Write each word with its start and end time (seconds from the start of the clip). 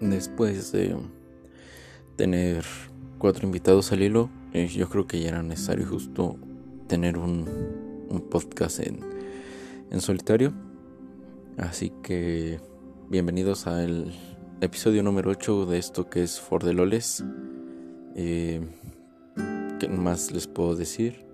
después 0.00 0.72
de 0.72 0.96
tener 2.16 2.64
cuatro 3.18 3.46
invitados 3.46 3.92
al 3.92 4.02
hilo, 4.02 4.30
eh, 4.52 4.68
yo 4.68 4.88
creo 4.88 5.06
que 5.06 5.20
ya 5.20 5.28
era 5.28 5.42
necesario 5.42 5.86
justo 5.86 6.36
tener 6.86 7.18
un, 7.18 7.46
podcast 8.30 8.80
en, 8.80 9.00
en 9.90 10.00
solitario. 10.00 10.52
Así 11.56 11.92
que 12.02 12.60
bienvenidos 13.08 13.66
al 13.66 14.12
episodio 14.60 15.02
número 15.02 15.30
8 15.30 15.66
de 15.66 15.78
esto 15.78 16.08
que 16.10 16.22
es 16.22 16.40
For 16.40 16.62
the 16.62 16.72
Loles. 16.72 17.24
Eh, 18.14 18.60
¿Qué 19.78 19.88
más 19.88 20.32
les 20.32 20.46
puedo 20.46 20.74
decir? 20.74 21.24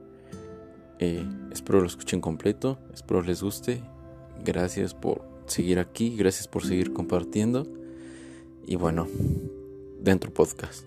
Eh, 0.99 1.25
espero 1.51 1.81
lo 1.81 1.87
escuchen 1.87 2.21
completo, 2.21 2.79
espero 2.93 3.23
les 3.23 3.43
guste. 3.43 3.83
Gracias 4.45 4.95
por 4.95 5.23
seguir 5.46 5.79
aquí, 5.79 6.17
gracias 6.17 6.49
por 6.49 6.65
seguir 6.65 6.93
compartiendo. 6.93 7.67
Y 8.67 8.77
bueno, 8.77 9.07
dentro 10.00 10.32
podcast. 10.32 10.85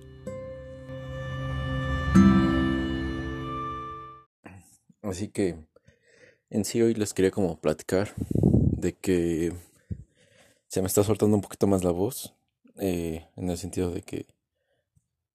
Así 5.02 5.30
que 5.30 5.58
en 6.50 6.66
sí 6.66 6.82
hoy 6.82 6.94
les 6.96 7.14
quería 7.14 7.32
como 7.32 7.60
platicar 7.62 8.14
de 8.18 8.94
que 8.94 9.54
se 10.68 10.82
me 10.82 10.88
está 10.88 11.04
soltando 11.04 11.36
un 11.36 11.42
poquito 11.42 11.68
más 11.68 11.84
la 11.84 11.92
voz, 11.92 12.34
eh, 12.80 13.28
en 13.36 13.50
el 13.50 13.58
sentido 13.58 13.92
de 13.92 14.02
que 14.02 14.26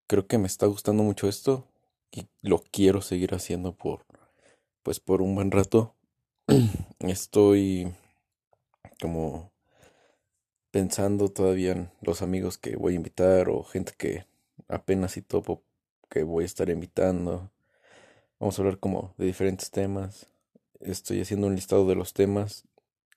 creo 0.08 0.26
que 0.26 0.38
me 0.38 0.46
está 0.46 0.66
gustando 0.66 1.02
mucho 1.02 1.28
esto 1.28 1.66
y 2.10 2.26
lo 2.42 2.58
quiero 2.70 3.02
seguir 3.02 3.34
haciendo 3.34 3.72
por, 3.72 4.04
pues 4.82 5.00
por 5.00 5.22
un 5.22 5.34
buen 5.34 5.50
rato. 5.52 5.94
Estoy 6.98 7.94
como 9.00 9.51
pensando 10.72 11.28
todavía 11.28 11.72
en 11.72 11.90
los 12.00 12.22
amigos 12.22 12.58
que 12.58 12.76
voy 12.76 12.94
a 12.94 12.96
invitar 12.96 13.50
o 13.50 13.62
gente 13.62 13.92
que 13.96 14.24
apenas 14.68 15.16
y 15.18 15.22
topo 15.22 15.62
que 16.08 16.24
voy 16.24 16.44
a 16.44 16.46
estar 16.46 16.70
invitando. 16.70 17.50
Vamos 18.40 18.58
a 18.58 18.62
hablar 18.62 18.78
como 18.78 19.14
de 19.18 19.26
diferentes 19.26 19.70
temas. 19.70 20.26
Estoy 20.80 21.20
haciendo 21.20 21.46
un 21.46 21.54
listado 21.54 21.86
de 21.86 21.94
los 21.94 22.14
temas, 22.14 22.66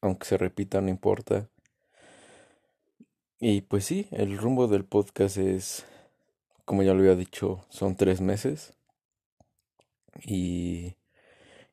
aunque 0.01 0.27
se 0.27 0.37
repita, 0.37 0.81
no 0.81 0.89
importa. 0.89 1.49
Y 3.39 3.61
pues 3.61 3.85
sí, 3.85 4.07
el 4.11 4.37
rumbo 4.37 4.67
del 4.67 4.83
podcast 4.83 5.37
es, 5.37 5.85
como 6.65 6.83
ya 6.83 6.93
lo 6.93 6.99
había 6.99 7.15
dicho, 7.15 7.65
son 7.69 7.95
tres 7.95 8.19
meses. 8.19 8.73
Y, 10.25 10.95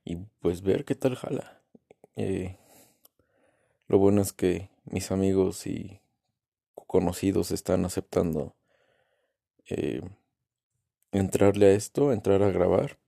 y 0.04 0.16
pues 0.40 0.62
ver 0.62 0.84
qué 0.84 0.94
tal 0.94 1.16
jala. 1.16 1.60
Eh, 2.14 2.56
lo 3.88 3.98
bueno 3.98 4.22
es 4.22 4.32
que 4.32 4.71
mis 4.84 5.10
amigos 5.10 5.66
y 5.66 6.00
conocidos 6.74 7.50
están 7.50 7.84
aceptando 7.84 8.54
eh, 9.68 10.02
entrarle 11.12 11.66
a 11.66 11.72
esto, 11.72 12.12
entrar 12.12 12.42
a 12.42 12.50
grabar. 12.50 12.98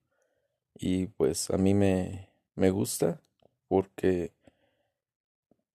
Y 0.74 1.06
pues 1.06 1.50
a 1.50 1.58
mí 1.58 1.74
me, 1.74 2.28
me 2.54 2.70
gusta 2.70 3.20
porque 3.68 4.32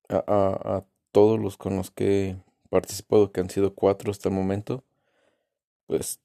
a, 0.08 0.24
a, 0.26 0.84
todos 1.12 1.40
los 1.40 1.56
con 1.56 1.76
los 1.76 1.90
que 1.90 2.30
he 2.30 2.36
participado, 2.68 3.32
que 3.32 3.40
han 3.40 3.50
sido 3.50 3.74
cuatro 3.74 4.10
hasta 4.10 4.28
el 4.28 4.34
momento, 4.34 4.84
pues 5.86 6.20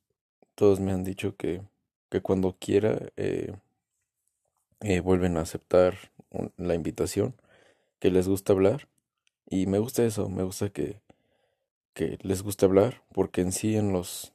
todos 0.55 0.79
me 0.79 0.91
han 0.91 1.03
dicho 1.03 1.35
que, 1.35 1.61
que 2.09 2.21
cuando 2.21 2.55
quiera 2.59 2.99
eh, 3.17 3.53
eh, 4.81 4.99
vuelven 4.99 5.37
a 5.37 5.41
aceptar 5.41 5.95
la 6.57 6.75
invitación 6.75 7.35
que 7.99 8.11
les 8.11 8.27
gusta 8.27 8.53
hablar. 8.53 8.87
Y 9.47 9.67
me 9.67 9.79
gusta 9.79 10.03
eso, 10.03 10.29
me 10.29 10.43
gusta 10.43 10.69
que, 10.69 11.01
que 11.93 12.17
les 12.21 12.43
guste 12.43 12.65
hablar, 12.65 13.03
porque 13.13 13.41
en 13.41 13.51
sí 13.51 13.75
en 13.75 13.93
los 13.93 14.33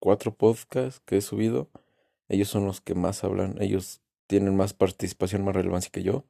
cuatro 0.00 0.34
podcasts 0.34 1.00
que 1.04 1.18
he 1.18 1.20
subido, 1.20 1.68
ellos 2.28 2.48
son 2.48 2.66
los 2.66 2.80
que 2.80 2.94
más 2.94 3.24
hablan, 3.24 3.60
ellos 3.60 4.00
tienen 4.26 4.56
más 4.56 4.74
participación, 4.74 5.44
más 5.44 5.54
relevancia 5.54 5.90
que 5.92 6.02
yo, 6.02 6.24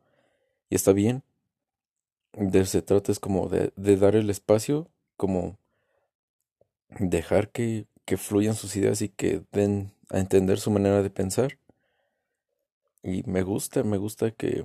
y 0.71 0.75
está 0.77 0.93
bien. 0.93 1.23
De 2.33 2.65
se 2.65 2.83
trata 2.83 3.11
es 3.11 3.19
como 3.19 3.49
de, 3.49 3.73
de 3.77 3.97
dar 3.97 4.15
el 4.17 4.31
espacio, 4.31 4.89
como 5.17 5.59
dejar 6.99 7.51
que, 7.51 7.87
que 8.05 8.17
fluyan 8.17 8.55
sus 8.55 8.77
ideas 8.77 9.03
y 9.03 9.09
que 9.09 9.43
den 9.53 9.93
a 10.11 10.19
entender 10.19 10.59
su 10.59 10.71
manera 10.71 11.03
de 11.03 11.11
pensar. 11.11 11.59
Y 13.03 13.23
me 13.25 13.43
gusta, 13.43 13.83
me 13.83 13.97
gusta 13.97 14.31
que, 14.31 14.65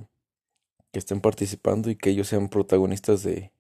que 0.96 1.00
estén 1.00 1.20
participando 1.20 1.90
y 1.90 1.98
que 1.98 2.12
ellos 2.12 2.30
sean 2.30 2.48
protagonistas 2.48 3.22
de, 3.22 3.52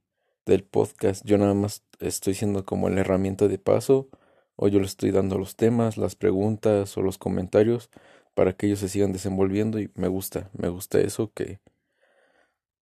del 0.45 0.63
podcast. 0.63 1.25
Yo 1.25 1.37
nada 1.37 1.53
más 1.53 1.83
estoy 1.99 2.33
siendo 2.33 2.63
como 2.63 2.87
la 2.87 3.01
herramienta 3.01 3.49
de 3.49 3.57
paso 3.57 4.07
o 4.55 4.69
yo 4.69 4.79
les 4.79 4.91
estoy 4.91 5.11
dando 5.11 5.37
los 5.37 5.57
temas, 5.57 5.97
las 5.97 6.15
preguntas 6.15 6.97
o 6.97 7.01
los 7.01 7.17
comentarios 7.17 7.89
para 8.35 8.53
que 8.53 8.67
ellos 8.67 8.79
se 8.79 8.87
sigan 8.87 9.11
desenvolviendo 9.11 9.81
y 9.81 9.91
me 9.95 10.07
gusta, 10.07 10.49
me 10.53 10.69
gusta 10.69 11.01
eso 11.01 11.33
que 11.33 11.59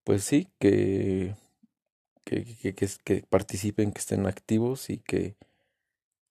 pues 0.04 0.24
sí, 0.24 0.48
que 0.60 1.34
que, 2.24 2.46
que, 2.46 2.76
que, 2.76 3.24
participen, 3.28 3.92
que 3.92 4.02
estén 4.02 4.28
activos 4.28 4.92
y 4.92 5.00
que 5.00 5.36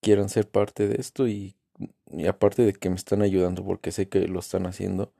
quieran 0.00 0.28
ser 0.28 0.48
parte 0.48 0.86
de 0.86 1.00
esto 1.00 1.26
y 1.26 1.56
aparte 2.28 2.62
de 2.62 2.72
que 2.72 2.88
me 2.88 2.94
están 2.94 3.22
ayudando 3.22 3.64
porque 3.64 3.90
sé 3.90 4.08
que 4.08 4.28
lo 4.28 4.38
están 4.38 4.66
haciendo 4.66 5.12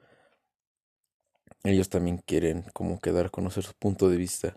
ellos 1.65 1.89
también 1.89 2.19
quieren 2.19 2.65
como 2.73 3.00
quedar 3.00 3.27
a 3.27 3.31
conocer 3.31 3.62
su 3.65 3.75
punto 3.75 4.09
de 4.09 4.17
vista. 4.17 4.56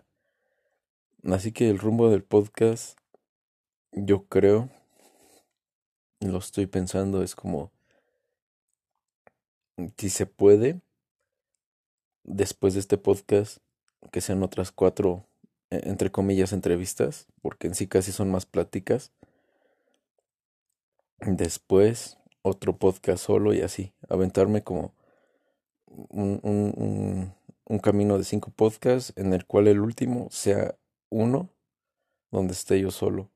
Así 1.24 1.52
que 1.52 1.70
el 1.70 1.78
rumbo 1.78 2.10
del 2.10 2.22
podcast, 2.22 2.98
yo 3.92 4.26
creo, 4.26 4.70
lo 6.20 6.38
estoy 6.38 6.66
pensando, 6.66 7.22
es 7.22 7.34
como, 7.34 7.70
si 9.96 10.10
se 10.10 10.26
puede, 10.26 10.80
después 12.24 12.74
de 12.74 12.80
este 12.80 12.98
podcast, 12.98 13.58
que 14.12 14.20
sean 14.20 14.42
otras 14.42 14.72
cuatro, 14.72 15.26
e, 15.70 15.88
entre 15.88 16.10
comillas, 16.10 16.52
entrevistas, 16.52 17.26
porque 17.42 17.68
en 17.68 17.74
sí 17.74 17.86
casi 17.86 18.12
son 18.12 18.30
más 18.30 18.46
pláticas. 18.46 19.12
Después, 21.20 22.18
otro 22.42 22.76
podcast 22.78 23.24
solo 23.24 23.54
y 23.54 23.62
así, 23.62 23.92
aventarme 24.08 24.62
como 24.62 24.94
un, 25.86 26.40
un, 26.42 27.34
un, 27.66 27.78
camino 27.78 28.18
de 28.18 28.24
cinco 28.24 28.50
podcasts 28.50 29.12
en 29.16 29.32
el 29.32 29.46
cual 29.46 29.68
el 29.68 29.80
último 29.80 30.28
sea 30.30 30.76
uno 31.10 31.50
donde 32.30 32.52
esté 32.52 32.80
yo 32.80 32.90
solo. 32.90 33.30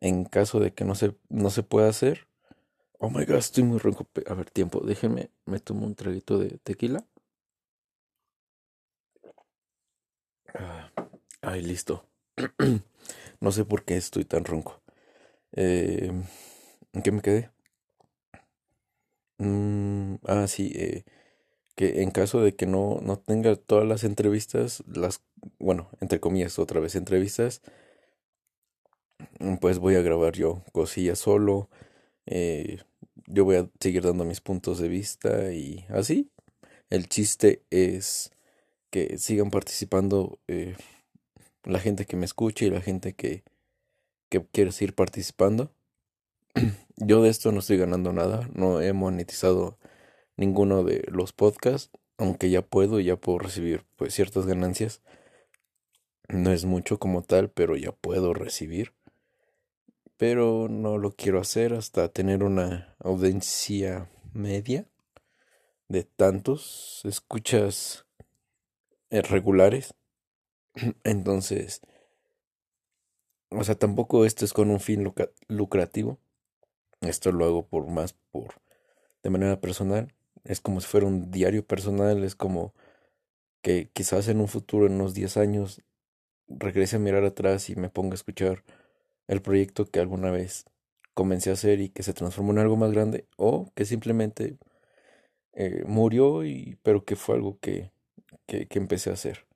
En 0.00 0.24
caso 0.24 0.60
de 0.60 0.72
que 0.72 0.84
no 0.84 0.94
se, 0.94 1.16
no 1.28 1.50
se 1.50 1.62
pueda 1.62 1.88
hacer. 1.88 2.28
Oh 2.98 3.10
my 3.10 3.24
god, 3.24 3.36
estoy 3.36 3.64
muy 3.64 3.78
ronco. 3.78 4.06
A 4.26 4.34
ver, 4.34 4.50
tiempo, 4.50 4.80
déjeme, 4.80 5.30
me 5.46 5.60
tomo 5.60 5.86
un 5.86 5.94
traguito 5.94 6.38
de 6.38 6.58
tequila. 6.58 7.04
Ah, 10.54 10.90
ay, 11.42 11.62
listo. 11.62 12.04
no 13.40 13.52
sé 13.52 13.64
por 13.64 13.84
qué 13.84 13.96
estoy 13.96 14.24
tan 14.24 14.44
ronco. 14.44 14.80
Eh, 15.52 16.12
¿En 16.92 17.02
qué 17.02 17.12
me 17.12 17.22
quedé? 17.22 17.50
Mm, 19.38 20.16
ah, 20.26 20.46
sí, 20.48 20.72
eh, 20.74 21.04
que 21.78 22.02
en 22.02 22.10
caso 22.10 22.40
de 22.40 22.56
que 22.56 22.66
no, 22.66 22.98
no 23.04 23.20
tenga 23.20 23.54
todas 23.54 23.86
las 23.86 24.02
entrevistas, 24.02 24.82
las, 24.92 25.22
bueno, 25.60 25.88
entre 26.00 26.18
comillas, 26.18 26.58
otra 26.58 26.80
vez 26.80 26.96
entrevistas, 26.96 27.62
pues 29.60 29.78
voy 29.78 29.94
a 29.94 30.02
grabar 30.02 30.34
yo 30.34 30.64
cosillas 30.72 31.20
solo, 31.20 31.70
eh, 32.26 32.80
yo 33.26 33.44
voy 33.44 33.54
a 33.58 33.70
seguir 33.78 34.02
dando 34.02 34.24
mis 34.24 34.40
puntos 34.40 34.80
de 34.80 34.88
vista 34.88 35.52
y 35.52 35.84
así. 35.90 36.28
El 36.90 37.08
chiste 37.08 37.62
es 37.70 38.32
que 38.90 39.16
sigan 39.16 39.50
participando 39.50 40.40
eh, 40.48 40.74
la 41.62 41.78
gente 41.78 42.06
que 42.06 42.16
me 42.16 42.24
escuche 42.24 42.66
y 42.66 42.70
la 42.70 42.80
gente 42.80 43.12
que, 43.12 43.44
que 44.30 44.44
quiere 44.46 44.72
seguir 44.72 44.96
participando. 44.96 45.70
Yo 46.96 47.22
de 47.22 47.28
esto 47.28 47.52
no 47.52 47.60
estoy 47.60 47.76
ganando 47.76 48.12
nada, 48.12 48.50
no 48.52 48.80
he 48.80 48.92
monetizado 48.92 49.77
ninguno 50.38 50.84
de 50.84 51.04
los 51.08 51.32
podcasts, 51.32 51.90
aunque 52.16 52.48
ya 52.48 52.62
puedo, 52.62 53.00
ya 53.00 53.16
puedo 53.16 53.38
recibir 53.38 53.84
pues 53.96 54.14
ciertas 54.14 54.46
ganancias. 54.46 55.02
No 56.28 56.52
es 56.52 56.64
mucho 56.64 56.98
como 56.98 57.22
tal, 57.22 57.50
pero 57.50 57.76
ya 57.76 57.92
puedo 57.92 58.32
recibir. 58.32 58.94
Pero 60.16 60.68
no 60.68 60.96
lo 60.98 61.12
quiero 61.12 61.40
hacer 61.40 61.74
hasta 61.74 62.08
tener 62.08 62.42
una 62.42 62.96
audiencia 62.98 64.08
media 64.32 64.86
de 65.88 66.04
tantos 66.04 67.02
escuchas 67.04 68.06
eh, 69.10 69.22
regulares. 69.22 69.94
Entonces, 71.04 71.82
o 73.50 73.64
sea, 73.64 73.74
tampoco 73.74 74.24
esto 74.24 74.44
es 74.44 74.52
con 74.52 74.70
un 74.70 74.80
fin 74.80 75.12
lucrativo. 75.48 76.18
Esto 77.00 77.32
lo 77.32 77.44
hago 77.44 77.66
por 77.66 77.88
más 77.88 78.12
por 78.30 78.60
de 79.22 79.30
manera 79.30 79.60
personal 79.60 80.12
es 80.48 80.60
como 80.60 80.80
si 80.80 80.88
fuera 80.88 81.06
un 81.06 81.30
diario 81.30 81.64
personal, 81.64 82.24
es 82.24 82.34
como 82.34 82.74
que 83.62 83.90
quizás 83.92 84.28
en 84.28 84.40
un 84.40 84.48
futuro, 84.48 84.86
en 84.86 84.94
unos 84.94 85.14
10 85.14 85.36
años, 85.36 85.82
regrese 86.48 86.96
a 86.96 86.98
mirar 86.98 87.24
atrás 87.24 87.68
y 87.68 87.76
me 87.76 87.90
ponga 87.90 88.14
a 88.14 88.16
escuchar 88.16 88.64
el 89.28 89.42
proyecto 89.42 89.84
que 89.86 90.00
alguna 90.00 90.30
vez 90.30 90.64
comencé 91.12 91.50
a 91.50 91.52
hacer 91.52 91.80
y 91.80 91.90
que 91.90 92.02
se 92.02 92.14
transformó 92.14 92.52
en 92.52 92.60
algo 92.60 92.76
más 92.76 92.92
grande 92.92 93.26
o 93.36 93.70
que 93.74 93.84
simplemente 93.84 94.56
eh, 95.52 95.84
murió 95.86 96.44
y 96.44 96.78
pero 96.82 97.04
que 97.04 97.16
fue 97.16 97.34
algo 97.36 97.58
que, 97.60 97.90
que, 98.46 98.66
empecé 98.70 99.10
a 99.10 99.14
hacer. 99.14 99.46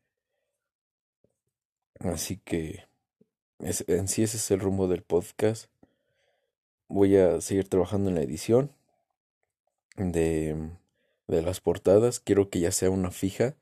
Así 2.01 2.37
que 2.37 2.85
en 3.61 4.09
sí 4.09 4.25
ese 4.25 4.37
es 4.37 4.51
el 4.51 4.61
rumbo 4.61 4.89
del 4.89 5.03
podcast. 5.03 5.71
Voy 6.89 7.17
a 7.17 7.41
seguir 7.41 7.69
trabajando 7.69 8.11
en 8.11 8.17
la 8.17 8.23
edición 8.23 8.73
de, 9.97 10.73
de 11.27 11.43
las 11.43 11.61
portadas. 11.61 12.21
Quiero 12.21 12.51
que 12.51 12.61
ya 12.61 12.73
sea 12.73 12.91
una 12.91 13.11
fija 13.11 13.57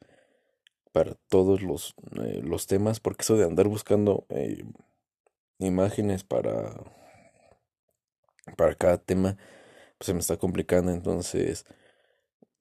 para 0.92 1.14
todos 1.28 1.62
los, 1.62 1.94
eh, 2.22 2.40
los 2.42 2.66
temas, 2.66 3.00
porque 3.00 3.22
eso 3.22 3.36
de 3.36 3.44
andar 3.44 3.68
buscando 3.68 4.26
eh, 4.28 4.64
imágenes 5.58 6.24
para, 6.24 6.74
para 8.56 8.74
cada 8.74 8.98
tema, 8.98 9.36
pues 9.98 10.06
se 10.06 10.14
me 10.14 10.20
está 10.20 10.36
complicando. 10.36 10.92
Entonces, 10.92 11.66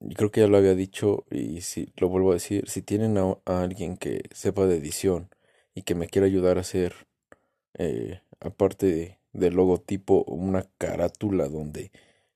yo 0.00 0.14
creo 0.16 0.30
que 0.30 0.40
ya 0.40 0.46
lo 0.46 0.56
había 0.56 0.74
dicho 0.74 1.24
y 1.30 1.60
si 1.62 1.92
lo 1.96 2.08
vuelvo 2.08 2.30
a 2.30 2.34
decir, 2.34 2.68
si 2.68 2.82
tienen 2.82 3.18
a, 3.18 3.36
alguien 3.44 3.96
que 3.96 4.22
sepa 4.32 4.66
de 4.66 4.76
edición 4.76 5.28
y 5.74 5.82
que 5.82 5.94
me 5.94 6.08
quiera 6.08 6.26
ayudar 6.26 6.58
a 6.58 6.62
hacer, 6.62 7.06
eh, 7.74 8.20
aparte 8.40 9.20
del 9.32 9.54
logotipo, 9.54 10.24
una 10.24 10.68
carátula 10.78 11.48
donde 11.48 11.92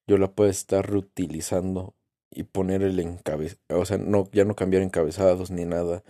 yo 0.07 0.19
la 0.19 0.33
pueda 0.33 0.51
estar 0.51 0.89
reutilizando 0.91 1.95
y 2.35 2.45
poner 2.45 2.83
el 2.83 2.99
encabezado, 3.01 3.81
o 3.81 3.85
sea, 3.87 3.99
no, 3.99 4.29
ya 4.33 4.45
no 4.45 4.57
cambiar 4.57 4.83
encabezados 4.83 5.51
ni 5.51 5.65
nada, 5.65 6.05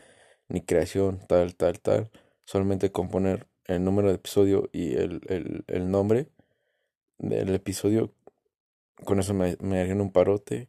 ni 0.48 0.60
creación, 0.62 1.20
tal, 1.28 1.56
tal, 1.56 1.80
tal, 1.80 2.10
solamente 2.44 2.92
componer 2.92 3.48
el 3.66 3.84
número 3.84 4.08
de 4.08 4.16
episodio 4.16 4.68
y 4.72 4.94
el, 4.96 5.22
el, 5.28 5.64
el 5.68 5.90
nombre 5.90 6.28
del 7.18 7.54
episodio, 7.54 8.12
con 9.04 9.20
eso 9.20 9.34
me, 9.34 9.56
me 9.60 9.80
harían 9.80 10.00
un 10.00 10.12
parote. 10.12 10.68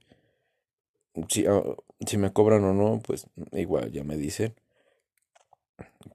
Si, 1.29 1.45
ah, 1.47 1.63
si 2.05 2.17
me 2.17 2.33
cobran 2.33 2.63
o 2.63 2.73
no, 2.73 3.01
pues 3.05 3.27
igual 3.53 3.91
ya 3.91 4.03
me 4.03 4.17
dicen. 4.17 4.55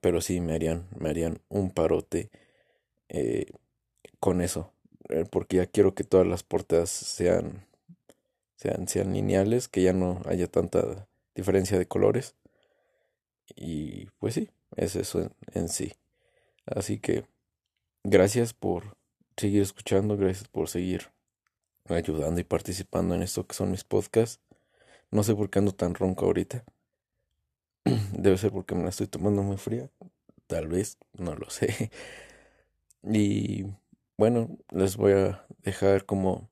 Pero 0.01 0.21
sí 0.21 0.39
me 0.41 0.53
harían, 0.53 0.87
me 0.97 1.09
harían 1.09 1.41
un 1.49 1.71
parote 1.71 2.29
eh, 3.09 3.47
con 4.19 4.41
eso. 4.41 4.73
Eh, 5.09 5.25
porque 5.29 5.57
ya 5.57 5.65
quiero 5.67 5.95
que 5.95 6.03
todas 6.03 6.27
las 6.27 6.43
portadas 6.43 6.89
sean 6.89 7.65
sean, 8.61 8.87
sean 8.87 9.13
lineales, 9.13 9.67
que 9.67 9.81
ya 9.81 9.93
no 9.93 10.21
haya 10.25 10.47
tanta 10.47 11.07
diferencia 11.35 11.79
de 11.79 11.87
colores. 11.87 12.35
Y 13.55 14.05
pues 14.19 14.35
sí, 14.35 14.49
es 14.75 14.95
eso 14.95 15.31
en, 15.53 15.67
sí. 15.67 15.93
Así 16.65 16.99
que 16.99 17.25
gracias 18.03 18.53
por 18.53 18.97
seguir 19.35 19.63
escuchando, 19.63 20.15
gracias 20.15 20.47
por 20.47 20.69
seguir 20.69 21.11
ayudando 21.89 22.39
y 22.39 22.43
participando 22.43 23.15
en 23.15 23.23
esto 23.23 23.47
que 23.47 23.55
son 23.55 23.71
mis 23.71 23.83
podcasts. 23.83 24.39
No 25.09 25.23
sé 25.23 25.35
por 25.35 25.49
qué 25.49 25.59
ando 25.59 25.73
tan 25.73 25.95
ronco 25.95 26.25
ahorita. 26.25 26.63
Debe 28.13 28.37
ser 28.37 28.51
porque 28.51 28.75
me 28.75 28.83
la 28.83 28.89
estoy 28.89 29.07
tomando 29.07 29.41
muy 29.41 29.57
fría. 29.57 29.89
Tal 30.45 30.67
vez, 30.67 30.99
no 31.13 31.35
lo 31.35 31.49
sé. 31.49 31.91
Y 33.03 33.65
bueno, 34.17 34.55
les 34.69 34.97
voy 34.97 35.13
a 35.13 35.47
dejar 35.63 36.05
como 36.05 36.50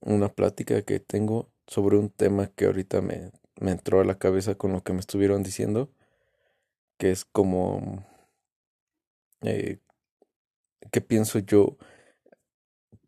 una 0.00 0.28
plática 0.28 0.82
que 0.82 1.00
tengo 1.00 1.50
sobre 1.66 1.96
un 1.98 2.10
tema 2.10 2.48
que 2.48 2.66
ahorita 2.66 3.00
me, 3.02 3.30
me 3.60 3.72
entró 3.72 4.00
a 4.00 4.04
la 4.04 4.18
cabeza 4.18 4.56
con 4.56 4.72
lo 4.72 4.82
que 4.82 4.92
me 4.92 5.00
estuvieron 5.00 5.42
diciendo, 5.42 5.90
que 6.98 7.10
es 7.10 7.24
como, 7.24 8.04
eh, 9.42 9.78
¿qué 10.90 11.00
pienso 11.00 11.38
yo? 11.38 11.76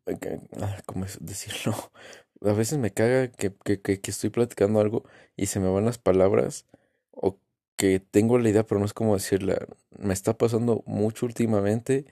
Eh, 0.07 0.41
ah, 0.61 0.79
¿Cómo 0.87 1.05
es 1.05 1.19
decirlo? 1.21 1.75
A 2.43 2.53
veces 2.53 2.79
me 2.79 2.93
caga 2.93 3.29
que, 3.31 3.55
que, 3.65 3.81
que, 3.83 4.01
que 4.01 4.11
estoy 4.11 4.31
platicando 4.31 4.81
algo 4.81 5.05
y 5.37 5.47
se 5.47 5.61
me 5.61 5.69
van 5.69 5.85
las 5.85 5.99
palabras 5.99 6.67
o 7.11 7.39
que 7.77 8.01
tengo 8.01 8.39
la 8.39 8.49
idea 8.49 8.67
pero 8.67 8.79
no 8.81 8.87
es 8.87 8.95
como 8.95 9.15
decirla. 9.15 9.67
Me 9.99 10.15
está 10.15 10.37
pasando 10.39 10.83
mucho 10.87 11.27
últimamente. 11.27 12.07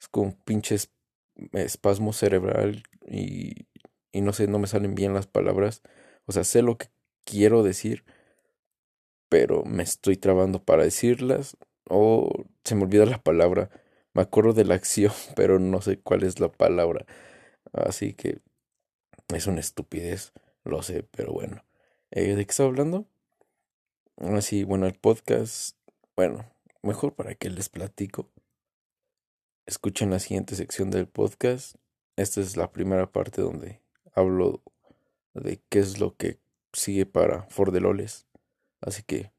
Es 0.00 0.08
como 0.08 0.28
un 0.28 0.34
pinche 0.44 0.76
espasmo 1.52 2.12
cerebral 2.12 2.82
y 3.06 3.66
y 4.12 4.20
no 4.20 4.32
sé, 4.32 4.46
no 4.48 4.58
me 4.58 4.66
salen 4.66 4.94
bien 4.94 5.14
las 5.14 5.26
palabras. 5.26 5.82
O 6.26 6.32
sea, 6.32 6.44
sé 6.44 6.62
lo 6.62 6.78
que 6.78 6.88
quiero 7.24 7.62
decir, 7.62 8.04
pero 9.28 9.64
me 9.64 9.82
estoy 9.82 10.16
trabando 10.16 10.62
para 10.64 10.84
decirlas 10.84 11.56
o 11.88 12.44
se 12.64 12.74
me 12.74 12.84
olvida 12.84 13.06
la 13.06 13.22
palabra. 13.22 13.70
Me 14.14 14.22
acuerdo 14.22 14.52
de 14.52 14.64
la 14.64 14.74
acción, 14.74 15.12
pero 15.36 15.58
no 15.58 15.80
sé 15.82 15.98
cuál 16.00 16.22
es 16.22 16.40
la 16.40 16.50
palabra. 16.50 17.06
Así 17.72 18.14
que 18.14 18.40
es 19.28 19.46
una 19.46 19.60
estupidez, 19.60 20.32
lo 20.64 20.82
sé, 20.82 21.04
pero 21.10 21.32
bueno. 21.32 21.64
Eh, 22.10 22.34
¿De 22.34 22.44
qué 22.46 22.50
estaba 22.50 22.68
hablando? 22.70 23.06
Así, 24.16 24.64
bueno, 24.64 24.86
el 24.86 24.94
podcast, 24.94 25.76
bueno, 26.16 26.44
mejor 26.82 27.14
para 27.14 27.34
que 27.34 27.50
les 27.50 27.68
platico. 27.68 28.30
Escuchen 29.66 30.10
la 30.10 30.18
siguiente 30.18 30.56
sección 30.56 30.90
del 30.90 31.06
podcast. 31.06 31.76
Esta 32.16 32.40
es 32.40 32.56
la 32.56 32.72
primera 32.72 33.12
parte 33.12 33.42
donde 33.42 33.80
hablo 34.18 34.62
de 35.34 35.60
qué 35.68 35.78
es 35.78 36.00
lo 36.00 36.16
que 36.16 36.38
sigue 36.72 37.06
para 37.06 37.44
Fordeloles. 37.44 38.26
Así 38.80 39.02
que 39.02 39.32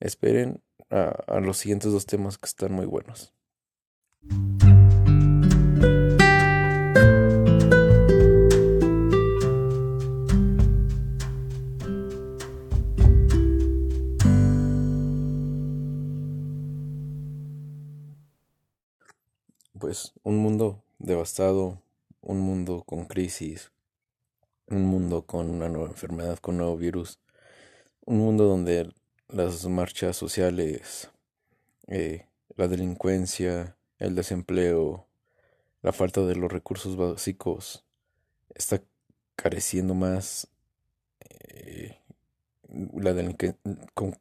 esperen 0.00 0.62
a, 0.90 1.10
a 1.26 1.40
los 1.40 1.58
siguientes 1.58 1.92
dos 1.92 2.06
temas 2.06 2.38
que 2.38 2.46
están 2.46 2.72
muy 2.72 2.86
buenos. 2.86 3.32
Pues 19.78 20.12
un 20.22 20.38
mundo 20.38 20.82
devastado, 20.98 21.82
un 22.22 22.40
mundo 22.40 22.84
con 22.86 23.04
crisis, 23.04 23.73
un 24.68 24.84
mundo 24.84 25.26
con 25.26 25.50
una 25.50 25.68
nueva 25.68 25.88
enfermedad, 25.88 26.38
con 26.38 26.54
un 26.54 26.58
nuevo 26.58 26.76
virus, 26.76 27.20
un 28.04 28.18
mundo 28.18 28.44
donde 28.44 28.92
las 29.28 29.66
marchas 29.66 30.16
sociales, 30.16 31.10
eh, 31.86 32.26
la 32.56 32.68
delincuencia, 32.68 33.76
el 33.98 34.14
desempleo, 34.14 35.06
la 35.82 35.92
falta 35.92 36.22
de 36.22 36.36
los 36.36 36.50
recursos 36.50 36.96
básicos 36.96 37.84
está 38.54 38.82
careciendo 39.36 39.94
más. 39.94 40.48
Eh, 41.20 41.98
la 42.94 43.14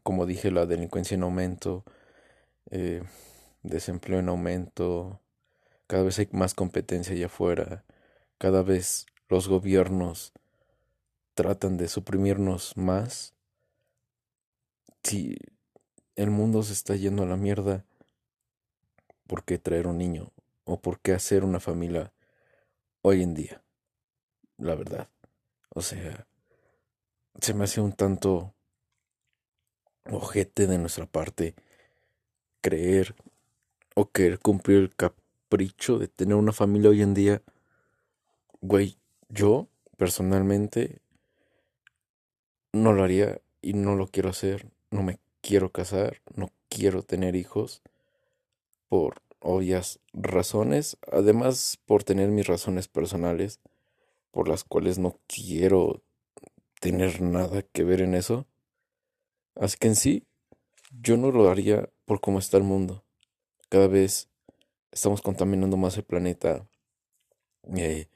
como, 0.04 0.26
dije, 0.26 0.52
la 0.52 0.66
delincuencia 0.66 1.16
en 1.16 1.24
aumento, 1.24 1.84
eh, 2.70 3.04
desempleo 3.64 4.20
en 4.20 4.30
aumento, 4.30 5.22
cada 5.88 6.04
vez 6.04 6.20
hay 6.20 6.30
más 6.32 6.54
competencia 6.54 7.14
allá 7.14 7.28
afuera, 7.28 7.84
cada 8.38 8.62
vez 8.62 9.06
los 9.30 9.48
gobiernos 9.48 10.34
tratan 11.34 11.78
de 11.78 11.88
suprimirnos 11.88 12.78
más, 12.78 13.34
si 15.04 15.38
el 16.16 16.30
mundo 16.30 16.64
se 16.64 16.74
está 16.74 16.96
yendo 16.96 17.24
a 17.24 17.26
la 17.26 17.38
mierda, 17.38 17.86
¿por 19.28 19.44
qué 19.44 19.58
traer 19.58 19.88
un 19.88 19.98
niño? 19.98 20.32
¿O 20.66 20.80
por 20.80 21.00
qué 21.00 21.14
hacer 21.14 21.44
una 21.44 21.60
familia 21.60 22.14
hoy 23.02 23.22
en 23.24 23.34
día? 23.34 23.64
La 24.58 24.76
verdad. 24.76 25.10
O 25.70 25.82
sea, 25.82 26.28
se 27.42 27.54
me 27.54 27.64
hace 27.64 27.82
un 27.82 27.94
tanto 27.94 28.54
ojete 30.10 30.68
de 30.68 30.78
nuestra 30.78 31.06
parte 31.06 31.56
creer 32.62 33.16
o 33.96 34.10
querer 34.12 34.40
cumplir 34.40 34.78
el 34.78 34.96
capricho 34.96 35.98
de 35.98 36.08
tener 36.08 36.36
una 36.36 36.54
familia 36.54 36.92
hoy 36.92 37.02
en 37.02 37.14
día. 37.14 37.42
Güey, 38.62 38.98
yo, 39.34 39.68
personalmente, 39.98 41.00
no 42.72 42.94
lo 42.94 43.04
haría 43.04 43.42
y 43.62 43.74
no 43.74 43.96
lo 43.96 44.08
quiero 44.08 44.30
hacer. 44.30 44.68
No 44.92 45.02
me 45.02 45.20
quiero 45.42 45.72
casar, 45.72 46.22
no 46.36 46.52
quiero 46.70 47.02
tener 47.02 47.36
hijos 47.36 47.82
por 48.90 49.22
obvias 49.40 50.00
razones. 50.14 50.98
Además, 51.12 51.80
por 51.86 52.04
tener 52.04 52.30
mis 52.30 52.46
razones 52.46 52.88
personales 52.88 53.60
por 54.32 54.48
las 54.48 54.64
cuales 54.64 55.00
no 55.00 55.20
quiero 55.28 56.04
tener 56.80 57.22
nada 57.22 57.62
que 57.62 57.84
ver 57.84 58.02
en 58.02 58.16
eso. 58.16 58.46
Así 59.56 59.78
que 59.78 59.88
en 59.88 59.96
sí, 59.96 60.28
yo 60.92 61.18
no 61.18 61.32
lo 61.32 61.50
haría 61.50 61.90
por 62.06 62.22
cómo 62.22 62.40
está 62.40 62.58
el 62.58 62.64
mundo. 62.64 63.04
Cada 63.70 63.88
vez 63.88 64.30
estamos 64.92 65.22
contaminando 65.22 65.78
más 65.78 65.98
el 65.98 66.04
planeta. 66.04 66.68
Eh, 67.76 68.08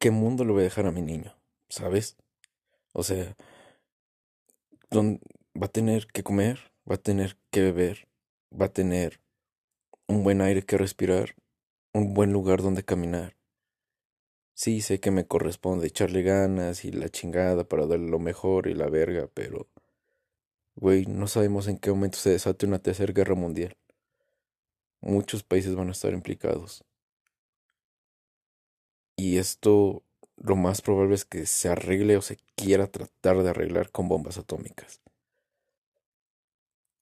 ¿qué 0.00 0.10
mundo 0.10 0.44
le 0.44 0.52
voy 0.52 0.62
a 0.62 0.64
dejar 0.64 0.86
a 0.86 0.92
mi 0.92 1.02
niño? 1.02 1.36
¿Sabes? 1.68 2.16
O 2.92 3.04
sea, 3.04 3.36
va 4.92 5.66
a 5.66 5.68
tener 5.68 6.06
que 6.08 6.24
comer, 6.24 6.72
va 6.90 6.96
a 6.96 6.98
tener 6.98 7.36
que 7.50 7.60
beber, 7.60 8.08
va 8.50 8.66
a 8.66 8.72
tener 8.72 9.20
un 10.08 10.24
buen 10.24 10.40
aire 10.40 10.62
que 10.62 10.78
respirar, 10.78 11.36
un 11.92 12.14
buen 12.14 12.32
lugar 12.32 12.62
donde 12.62 12.82
caminar. 12.82 13.36
Sí, 14.54 14.80
sé 14.80 15.00
que 15.00 15.10
me 15.10 15.26
corresponde 15.26 15.86
echarle 15.86 16.22
ganas 16.22 16.84
y 16.84 16.92
la 16.92 17.10
chingada 17.10 17.64
para 17.64 17.86
darle 17.86 18.08
lo 18.08 18.18
mejor 18.18 18.66
y 18.66 18.74
la 18.74 18.88
verga, 18.88 19.28
pero, 19.32 19.68
güey, 20.76 21.04
no 21.06 21.28
sabemos 21.28 21.68
en 21.68 21.78
qué 21.78 21.90
momento 21.90 22.18
se 22.18 22.30
desate 22.30 22.66
una 22.66 22.78
tercera 22.78 23.12
guerra 23.12 23.34
mundial. 23.34 23.76
Muchos 25.02 25.42
países 25.42 25.74
van 25.74 25.88
a 25.88 25.92
estar 25.92 26.12
implicados. 26.12 26.84
Y 29.20 29.36
esto 29.36 30.02
lo 30.38 30.56
más 30.56 30.80
probable 30.80 31.14
es 31.14 31.26
que 31.26 31.44
se 31.44 31.68
arregle 31.68 32.16
o 32.16 32.22
se 32.22 32.38
quiera 32.56 32.86
tratar 32.86 33.42
de 33.42 33.50
arreglar 33.50 33.90
con 33.90 34.08
bombas 34.08 34.38
atómicas. 34.38 35.02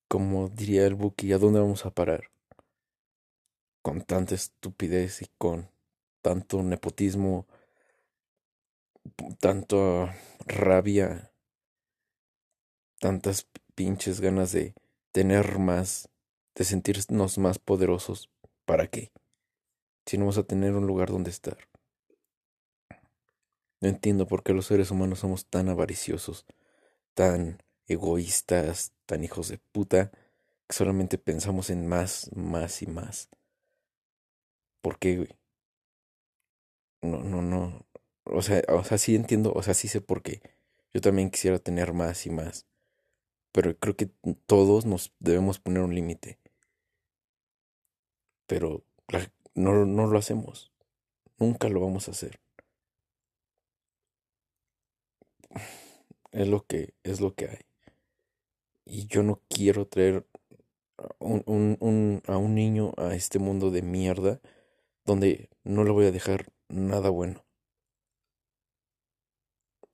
Como 0.09 0.49
diría 0.49 0.85
el 0.85 0.97
Buki, 0.97 1.33
¿a 1.33 1.39
dónde 1.39 1.61
vamos 1.61 1.87
a 1.87 1.93
parar? 1.93 2.33
Con 3.83 4.01
tanta 4.01 4.35
estupidez 4.35 5.23
y 5.23 5.27
con 5.39 5.71
tanto 6.21 6.61
nepotismo, 6.65 7.47
tanta 9.39 10.13
rabia, 10.45 11.31
tantas 12.99 13.47
pinches 13.77 14.21
ganas 14.21 14.51
de 14.51 14.75
tener 15.13 15.61
más, 15.61 16.09
de 16.57 16.65
sentirnos 16.65 17.39
más 17.39 17.61
poderosos. 17.61 18.29
¿Para 18.65 18.89
qué? 18.89 19.13
Si 20.05 20.19
no 20.19 20.25
vamos 20.25 20.39
a 20.39 20.43
tener 20.43 20.75
un 20.75 20.89
lugar 20.89 21.11
donde 21.11 21.31
estar. 21.31 21.59
No 23.81 23.89
entiendo 23.89 24.27
por 24.27 24.43
qué 24.43 24.53
los 24.53 24.67
seres 24.67 24.91
humanos 24.91 25.21
somos 25.21 25.47
tan 25.47 25.69
avariciosos, 25.69 26.47
tan 27.15 27.63
egoístas, 27.87 28.93
tan 29.07 29.25
hijos 29.25 29.49
de 29.49 29.59
puta, 29.59 30.11
que 30.67 30.75
solamente 30.75 31.19
pensamos 31.19 31.71
en 31.71 31.87
más, 31.87 32.31
más 32.35 32.83
y 32.83 32.87
más. 32.87 33.29
¿Por 34.81 34.99
qué, 34.99 35.17
güey? 35.17 35.39
No, 37.03 37.23
no, 37.23 37.43
no. 37.43 37.87
O 38.25 38.43
sea, 38.43 38.63
o 38.69 38.85
sea, 38.85 38.99
sí 38.99 39.15
entiendo, 39.15 39.53
o 39.55 39.63
sea, 39.63 39.75
sí 39.75 39.89
sé 39.89 40.01
por 40.01 40.23
qué. 40.23 40.43
Yo 40.93 41.01
también 41.01 41.31
quisiera 41.31 41.59
tener 41.59 41.93
más 41.93 42.27
y 42.27 42.31
más. 42.31 42.67
Pero 43.53 43.77
creo 43.79 43.97
que 43.97 44.11
todos 44.47 44.87
nos 44.87 45.13
debemos 45.21 45.59
poner 45.61 45.83
un 45.83 45.95
límite. 45.95 46.39
Pero 48.47 48.85
no, 49.55 49.85
no 49.87 50.07
lo 50.07 50.19
hacemos. 50.19 50.73
Nunca 51.39 51.69
lo 51.69 51.81
vamos 51.81 52.09
a 52.09 52.13
hacer. 52.13 52.41
Es 56.33 56.49
lo 56.49 56.65
que, 56.67 56.95
es 57.03 57.21
lo 57.21 57.35
que 57.35 57.47
hay. 57.47 57.59
Y 58.85 59.07
yo 59.07 59.23
no 59.23 59.41
quiero 59.49 59.87
traer 59.87 60.27
un, 61.19 61.43
un, 61.47 61.77
un, 61.81 62.23
a 62.27 62.37
un 62.37 62.55
niño 62.55 62.93
a 62.97 63.15
este 63.15 63.39
mundo 63.39 63.71
de 63.71 63.83
mierda 63.83 64.41
donde 65.05 65.49
no 65.65 65.85
le 65.85 65.91
voy 65.91 66.07
a 66.07 66.13
dejar 66.13 66.53
nada 66.69 67.11
bueno. 67.11 67.45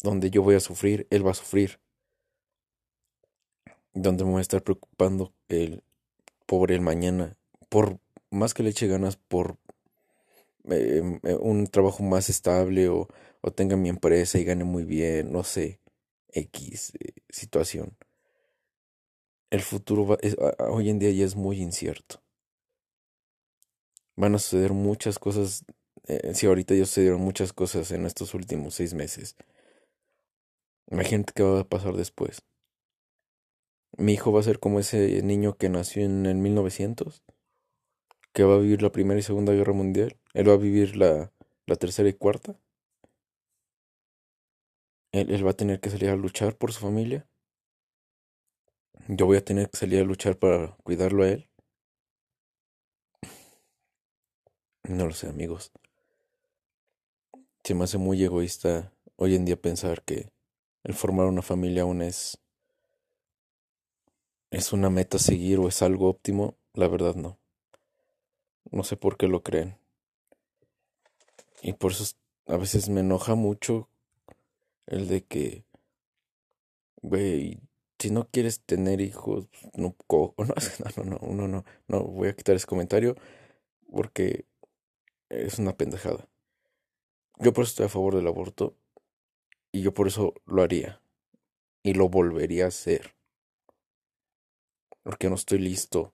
Donde 0.02 0.30
yo 0.30 0.42
voy 0.42 0.56
a 0.56 0.60
sufrir, 0.60 1.06
él 1.10 1.26
va 1.26 1.30
a 1.30 1.34
sufrir. 1.34 1.80
Donde 3.92 4.24
me 4.24 4.32
voy 4.32 4.40
a 4.40 4.42
estar 4.42 4.62
preocupando 4.62 5.32
el 5.48 5.82
pobre 6.46 6.74
el 6.74 6.80
mañana. 6.80 7.36
Por 7.68 7.98
más 8.30 8.54
que 8.54 8.62
le 8.62 8.70
eche 8.70 8.88
ganas 8.88 9.16
por 9.16 9.56
eh, 10.70 11.20
un 11.40 11.66
trabajo 11.68 12.02
más 12.02 12.28
estable 12.28 12.88
o, 12.88 13.08
o 13.46 13.52
tenga 13.52 13.76
mi 13.76 13.90
empresa 13.90 14.38
y 14.38 14.44
gane 14.44 14.64
muy 14.64 14.84
bien, 14.84 15.30
no 15.30 15.44
sé, 15.44 15.78
X 16.28 16.94
eh, 16.98 17.12
situación. 17.28 17.94
El 19.50 19.60
futuro 19.60 20.16
hoy 20.70 20.88
en 20.88 20.98
día 20.98 21.10
ya 21.10 21.26
es 21.26 21.36
muy 21.36 21.60
incierto. 21.60 22.22
Van 24.16 24.34
a 24.34 24.38
suceder 24.38 24.72
muchas 24.72 25.18
cosas, 25.18 25.66
eh, 26.06 26.32
si 26.32 26.46
ahorita 26.46 26.74
ya 26.74 26.86
sucedieron 26.86 27.20
muchas 27.20 27.52
cosas 27.52 27.90
en 27.90 28.06
estos 28.06 28.32
últimos 28.32 28.76
seis 28.76 28.94
meses. 28.94 29.36
Imagínate 30.90 31.34
qué 31.34 31.42
va 31.42 31.60
a 31.60 31.68
pasar 31.68 31.96
después. 31.96 32.42
Mi 33.98 34.14
hijo 34.14 34.32
va 34.32 34.40
a 34.40 34.44
ser 34.44 34.58
como 34.58 34.80
ese 34.80 35.22
niño 35.22 35.58
que 35.58 35.68
nació 35.68 36.02
en 36.02 36.24
el 36.24 36.36
1900, 36.36 37.22
que 38.32 38.44
va 38.44 38.54
a 38.54 38.58
vivir 38.58 38.80
la 38.80 38.90
Primera 38.90 39.20
y 39.20 39.22
Segunda 39.22 39.52
Guerra 39.52 39.74
Mundial. 39.74 40.16
Él 40.32 40.48
va 40.48 40.54
a 40.54 40.56
vivir 40.56 40.96
la, 40.96 41.30
la 41.66 41.76
Tercera 41.76 42.08
y 42.08 42.14
Cuarta. 42.14 42.58
Él, 45.14 45.46
va 45.46 45.52
a 45.52 45.56
tener 45.56 45.78
que 45.78 45.90
salir 45.90 46.10
a 46.10 46.16
luchar 46.16 46.56
por 46.56 46.72
su 46.72 46.80
familia. 46.80 47.24
Yo 49.06 49.26
voy 49.26 49.36
a 49.36 49.44
tener 49.44 49.70
que 49.70 49.76
salir 49.76 50.00
a 50.00 50.04
luchar 50.04 50.36
para 50.36 50.76
cuidarlo 50.82 51.22
a 51.22 51.28
él. 51.28 51.48
No 54.82 55.06
lo 55.06 55.12
sé, 55.12 55.28
amigos. 55.28 55.70
Se 57.62 57.76
me 57.76 57.84
hace 57.84 57.96
muy 57.96 58.24
egoísta 58.24 58.92
hoy 59.14 59.36
en 59.36 59.44
día 59.44 59.54
pensar 59.54 60.02
que 60.02 60.32
el 60.82 60.94
formar 60.94 61.26
una 61.26 61.42
familia 61.42 61.82
aún 61.82 62.02
es 62.02 62.38
es 64.50 64.72
una 64.72 64.90
meta 64.90 65.18
a 65.18 65.20
seguir 65.20 65.60
o 65.60 65.68
es 65.68 65.80
algo 65.80 66.08
óptimo. 66.08 66.56
La 66.72 66.88
verdad 66.88 67.14
no. 67.14 67.38
No 68.72 68.82
sé 68.82 68.96
por 68.96 69.16
qué 69.16 69.28
lo 69.28 69.44
creen. 69.44 69.78
Y 71.62 71.74
por 71.74 71.92
eso 71.92 72.16
a 72.48 72.56
veces 72.56 72.88
me 72.88 73.02
enoja 73.02 73.36
mucho 73.36 73.88
el 74.86 75.08
de 75.08 75.24
que, 75.24 75.64
güey, 77.02 77.60
si 77.98 78.10
no 78.10 78.28
quieres 78.28 78.60
tener 78.60 79.00
hijos, 79.00 79.48
no, 79.74 79.96
no, 80.96 81.04
no, 81.04 81.18
no, 81.32 81.48
no, 81.48 81.64
no, 81.88 82.04
voy 82.04 82.28
a 82.28 82.36
quitar 82.36 82.56
ese 82.56 82.66
comentario 82.66 83.14
porque 83.90 84.46
es 85.28 85.58
una 85.58 85.76
pendejada. 85.76 86.28
Yo 87.38 87.52
por 87.52 87.64
eso 87.64 87.70
estoy 87.70 87.86
a 87.86 87.88
favor 87.88 88.14
del 88.14 88.26
aborto 88.26 88.76
y 89.72 89.82
yo 89.82 89.92
por 89.92 90.06
eso 90.06 90.34
lo 90.46 90.62
haría 90.62 91.00
y 91.82 91.94
lo 91.94 92.08
volvería 92.08 92.66
a 92.66 92.68
hacer. 92.68 93.14
Porque 95.02 95.28
no 95.28 95.34
estoy 95.34 95.58
listo. 95.58 96.12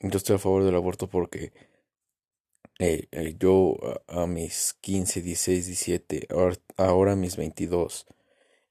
Yo 0.00 0.16
estoy 0.16 0.36
a 0.36 0.38
favor 0.38 0.64
del 0.64 0.74
aborto 0.74 1.08
porque 1.08 1.52
eh, 2.80 3.08
eh, 3.10 3.36
yo 3.38 3.76
a, 4.08 4.26
mis 4.26 4.72
15, 4.80 5.20
16, 5.20 5.66
17, 5.66 6.28
ahora, 6.78 7.12
a 7.12 7.16
mis 7.16 7.36
22 7.36 8.06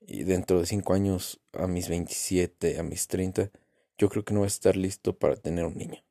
y 0.01 0.23
dentro 0.23 0.59
de 0.59 0.65
5 0.65 0.93
años 0.95 1.39
a 1.53 1.67
mis 1.67 1.89
27, 1.89 2.79
a 2.79 2.83
mis 2.83 3.07
30, 3.07 3.51
yo 3.99 4.09
creo 4.09 4.25
que 4.25 4.33
no 4.33 4.39
voy 4.39 4.47
a 4.47 4.47
estar 4.47 4.75
listo 4.75 5.15
para 5.19 5.35
tener 5.35 5.65
un 5.65 5.77
niño. 5.77 6.03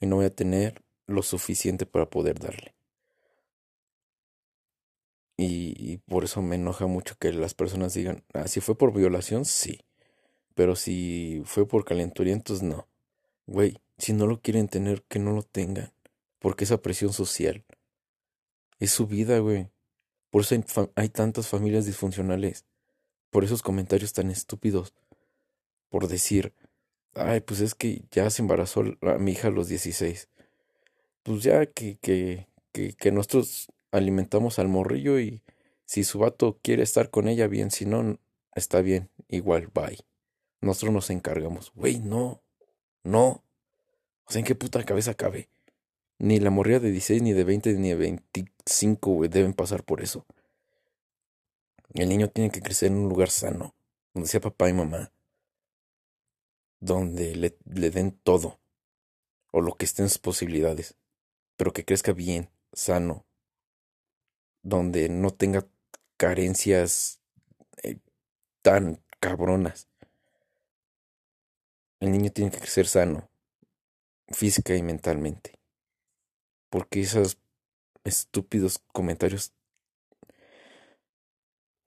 Y 0.00 0.06
no 0.06 0.16
voy 0.16 0.24
a 0.24 0.34
tener 0.34 0.82
lo 1.06 1.22
suficiente 1.22 1.86
para 1.86 2.10
poder 2.10 2.40
darle. 2.40 2.74
Y, 5.36 5.98
por 6.08 6.24
eso 6.24 6.42
me 6.42 6.56
enoja 6.56 6.86
mucho 6.86 7.16
que 7.18 7.32
las 7.32 7.54
personas 7.54 7.94
digan, 7.94 8.24
ah, 8.34 8.48
si 8.48 8.60
fue 8.60 8.76
por 8.76 8.92
violación, 8.92 9.44
sí. 9.44 9.78
Pero 10.56 10.74
si 10.74 11.42
fue 11.44 11.68
por 11.68 11.84
calenturientos, 11.84 12.62
no. 12.62 12.88
Güey, 13.46 13.78
si 13.98 14.12
no 14.12 14.26
lo 14.26 14.40
quieren 14.40 14.66
tener, 14.66 15.02
que 15.04 15.20
no 15.20 15.32
lo 15.32 15.42
tengan 15.44 15.92
porque 16.42 16.64
esa 16.64 16.82
presión 16.82 17.12
social 17.12 17.64
es 18.80 18.90
su 18.90 19.06
vida, 19.06 19.38
güey. 19.38 19.70
Por 20.28 20.42
eso 20.42 20.56
hay, 20.96 21.08
tantas 21.08 21.46
familias 21.46 21.86
disfuncionales. 21.86 22.66
Por 23.30 23.44
esos 23.44 23.62
comentarios 23.62 24.12
tan 24.12 24.28
estúpidos. 24.28 24.92
Por 25.88 26.08
decir, 26.08 26.52
ay, 27.14 27.40
pues 27.40 27.60
es 27.60 27.74
que 27.76 28.02
ya 28.10 28.28
se 28.28 28.42
embarazó 28.42 28.82
a 29.02 29.18
mi 29.18 29.32
hija 29.32 29.48
a 29.48 29.50
los 29.52 29.68
16. 29.68 30.28
Pues 31.22 31.44
ya 31.44 31.64
que, 31.66 31.98
que, 31.98 32.48
que, 32.72 32.94
que 32.94 33.12
nosotros 33.12 33.68
alimentamos 33.92 34.58
al 34.58 34.66
morrillo 34.66 35.20
y 35.20 35.42
si 35.84 36.02
su 36.02 36.18
vato 36.18 36.58
quiere 36.60 36.82
estar 36.82 37.10
con 37.10 37.28
ella, 37.28 37.46
bien. 37.46 37.70
Si 37.70 37.86
no, 37.86 38.18
está 38.56 38.82
bien. 38.82 39.10
Igual, 39.28 39.68
bye. 39.72 39.98
Nosotros 40.60 40.92
nos 40.92 41.10
encargamos. 41.10 41.70
Güey, 41.76 42.00
no. 42.00 42.42
No. 43.04 43.44
O 44.24 44.30
sea, 44.32 44.40
¿en 44.40 44.44
qué 44.44 44.56
puta 44.56 44.82
cabeza 44.82 45.14
cabe? 45.14 45.51
Ni 46.22 46.38
la 46.38 46.50
morría 46.50 46.78
de 46.78 46.92
16, 46.92 47.20
ni 47.20 47.32
de 47.32 47.42
20, 47.42 47.74
ni 47.78 47.88
de 47.88 47.96
25, 47.96 49.10
güey, 49.10 49.28
deben 49.28 49.54
pasar 49.54 49.82
por 49.82 50.00
eso. 50.00 50.24
El 51.94 52.08
niño 52.10 52.28
tiene 52.30 52.52
que 52.52 52.62
crecer 52.62 52.92
en 52.92 52.98
un 52.98 53.08
lugar 53.08 53.28
sano, 53.28 53.74
donde 54.14 54.28
sea 54.28 54.40
papá 54.40 54.68
y 54.68 54.72
mamá, 54.72 55.10
donde 56.78 57.34
le, 57.34 57.58
le 57.64 57.90
den 57.90 58.12
todo, 58.12 58.60
o 59.50 59.60
lo 59.60 59.74
que 59.74 59.84
esté 59.84 60.02
en 60.02 60.10
sus 60.10 60.20
posibilidades, 60.20 60.94
pero 61.56 61.72
que 61.72 61.84
crezca 61.84 62.12
bien, 62.12 62.50
sano, 62.72 63.26
donde 64.62 65.08
no 65.08 65.30
tenga 65.30 65.66
carencias 66.18 67.18
eh, 67.82 67.98
tan 68.62 69.02
cabronas. 69.18 69.88
El 71.98 72.12
niño 72.12 72.30
tiene 72.30 72.52
que 72.52 72.58
crecer 72.58 72.86
sano, 72.86 73.28
física 74.28 74.76
y 74.76 74.84
mentalmente 74.84 75.61
porque 76.72 77.02
esos 77.02 77.36
estúpidos 78.02 78.78
comentarios 78.94 79.52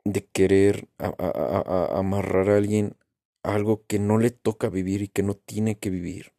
de 0.04 0.28
querer 0.28 0.88
amarrar 1.00 2.52
a 2.52 2.58
alguien 2.58 2.96
a 3.42 3.56
algo 3.56 3.84
que 3.88 3.98
no 3.98 4.20
le 4.20 4.30
toca 4.30 4.70
vivir 4.70 5.02
y 5.02 5.08
que 5.08 5.24
no 5.24 5.34
tiene 5.34 5.80
que 5.80 5.90
vivir. 5.90 6.34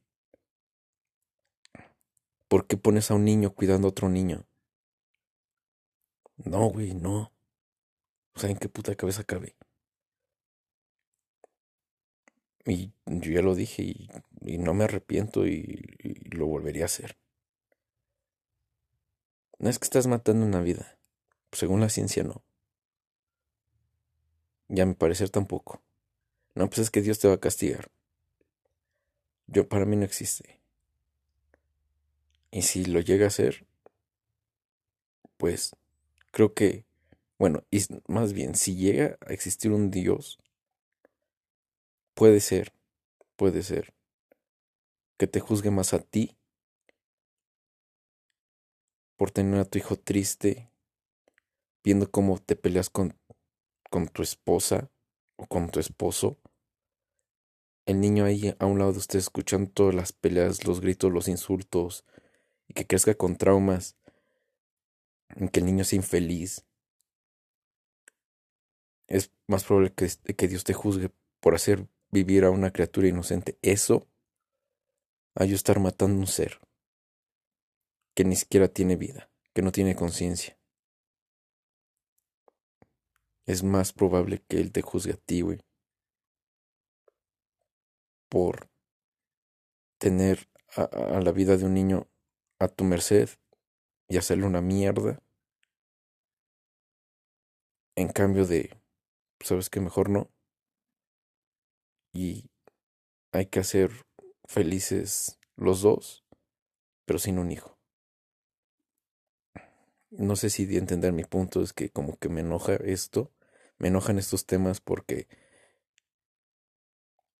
¿Por 2.46 2.68
qué 2.68 2.76
pones 2.76 3.10
a 3.10 3.14
un 3.14 3.24
niño 3.24 3.52
cuidando 3.52 3.88
a 3.88 3.90
otro 3.90 4.08
niño? 4.08 4.46
No, 6.36 6.68
güey, 6.70 6.94
no. 6.94 7.32
O 8.36 8.38
sea, 8.38 8.48
¿en 8.48 8.58
qué 8.58 8.68
puta 8.68 8.94
cabeza 8.94 9.24
cabe? 9.24 9.56
Y 12.64 12.92
yo 13.06 13.32
ya 13.32 13.42
lo 13.42 13.56
dije 13.56 13.82
y, 13.82 14.58
no 14.58 14.72
me 14.72 14.84
arrepiento 14.84 15.48
y, 15.48 15.82
lo 16.30 16.46
volvería 16.46 16.84
a 16.84 16.86
hacer. 16.86 17.16
No 19.58 19.70
es 19.70 19.78
que 19.78 19.84
estás 19.84 20.06
matando 20.06 20.44
una 20.44 20.60
vida. 20.60 20.98
Según 21.52 21.80
la 21.80 21.88
ciencia, 21.88 22.22
no. 22.22 22.44
Ya 24.68 24.82
a 24.82 24.86
mi 24.86 24.94
parecer 24.94 25.30
tampoco. 25.30 25.82
No, 26.54 26.68
pues 26.68 26.80
es 26.80 26.90
que 26.90 27.02
Dios 27.02 27.18
te 27.18 27.28
va 27.28 27.34
a 27.34 27.40
castigar. 27.40 27.90
Yo, 29.46 29.68
para 29.68 29.86
mí 29.86 29.96
no 29.96 30.04
existe. 30.04 30.60
Y 32.50 32.62
si 32.62 32.84
lo 32.84 33.00
llega 33.00 33.24
a 33.24 33.28
hacer, 33.28 33.66
pues 35.36 35.76
creo 36.30 36.54
que, 36.54 36.84
bueno, 37.38 37.64
y 37.70 37.82
más 38.08 38.32
bien, 38.32 38.54
si 38.54 38.76
llega 38.76 39.18
a 39.26 39.32
existir 39.32 39.72
un 39.72 39.90
Dios, 39.90 40.38
puede 42.14 42.40
ser, 42.40 42.72
puede 43.36 43.62
ser, 43.62 43.94
que 45.16 45.26
te 45.26 45.40
juzgue 45.40 45.70
más 45.70 45.94
a 45.94 46.00
ti 46.00 46.36
por 49.16 49.30
tener 49.30 49.60
a 49.60 49.64
tu 49.64 49.78
hijo 49.78 49.96
triste, 49.96 50.70
viendo 51.82 52.10
cómo 52.10 52.38
te 52.38 52.56
peleas 52.56 52.90
con, 52.90 53.18
con 53.90 54.08
tu 54.08 54.22
esposa 54.22 54.90
o 55.36 55.46
con 55.46 55.70
tu 55.70 55.80
esposo. 55.80 56.36
El 57.86 58.00
niño 58.00 58.24
ahí 58.24 58.54
a 58.58 58.66
un 58.66 58.78
lado 58.78 58.92
de 58.92 58.98
usted 58.98 59.18
escuchando 59.18 59.70
todas 59.70 59.94
las 59.94 60.12
peleas, 60.12 60.66
los 60.66 60.80
gritos, 60.80 61.12
los 61.12 61.28
insultos, 61.28 62.04
y 62.68 62.74
que 62.74 62.86
crezca 62.86 63.14
con 63.14 63.36
traumas 63.36 63.96
en 65.30 65.48
que 65.48 65.60
el 65.60 65.66
niño 65.66 65.84
sea 65.84 65.98
infeliz, 65.98 66.64
es 69.06 69.30
más 69.46 69.64
probable 69.64 69.92
que, 69.92 70.08
que 70.34 70.48
Dios 70.48 70.64
te 70.64 70.74
juzgue 70.74 71.10
por 71.40 71.54
hacer 71.54 71.86
vivir 72.10 72.44
a 72.44 72.50
una 72.50 72.72
criatura 72.72 73.08
inocente. 73.08 73.58
Eso 73.62 74.06
a 75.34 75.44
yo 75.44 75.54
estar 75.54 75.78
matando 75.78 76.18
un 76.18 76.26
ser 76.26 76.58
que 78.16 78.24
ni 78.24 78.34
siquiera 78.34 78.68
tiene 78.68 78.96
vida, 78.96 79.30
que 79.52 79.60
no 79.60 79.70
tiene 79.70 79.94
conciencia. 79.94 80.58
Es 83.44 83.62
más 83.62 83.92
probable 83.92 84.42
que 84.48 84.58
Él 84.58 84.72
te 84.72 84.80
juzgue 84.80 85.12
a 85.12 85.16
ti, 85.18 85.42
güey. 85.42 85.60
Por 88.30 88.70
tener 89.98 90.48
a 90.76 91.20
la 91.20 91.30
vida 91.30 91.58
de 91.58 91.66
un 91.66 91.74
niño 91.74 92.08
a 92.58 92.68
tu 92.68 92.84
merced 92.84 93.28
y 94.08 94.16
hacerle 94.16 94.46
una 94.46 94.62
mierda. 94.62 95.22
En 97.96 98.08
cambio 98.08 98.46
de, 98.46 98.80
¿sabes 99.40 99.68
que 99.68 99.80
Mejor 99.80 100.08
no. 100.08 100.30
Y 102.14 102.50
hay 103.32 103.46
que 103.46 103.60
hacer 103.60 103.90
felices 104.46 105.38
los 105.54 105.82
dos, 105.82 106.24
pero 107.04 107.18
sin 107.18 107.38
un 107.38 107.52
hijo. 107.52 107.75
No 110.18 110.36
sé 110.36 110.50
si 110.50 110.66
de 110.66 110.78
entender 110.78 111.12
mi 111.12 111.24
punto, 111.24 111.62
es 111.62 111.72
que 111.72 111.90
como 111.90 112.18
que 112.18 112.28
me 112.28 112.40
enoja 112.40 112.74
esto, 112.76 113.30
me 113.78 113.88
enojan 113.88 114.18
estos 114.18 114.46
temas 114.46 114.80
porque 114.80 115.28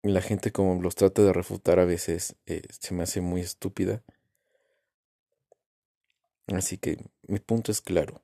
la 0.02 0.22
gente 0.22 0.52
como 0.52 0.80
los 0.80 0.94
trata 0.94 1.22
de 1.22 1.32
refutar 1.34 1.78
a 1.80 1.84
veces 1.84 2.36
eh, 2.46 2.62
se 2.80 2.94
me 2.94 3.02
hace 3.02 3.20
muy 3.20 3.42
estúpida 3.42 4.02
Así 6.54 6.78
que 6.78 6.98
mi 7.26 7.40
punto 7.40 7.72
es 7.72 7.80
claro. 7.80 8.22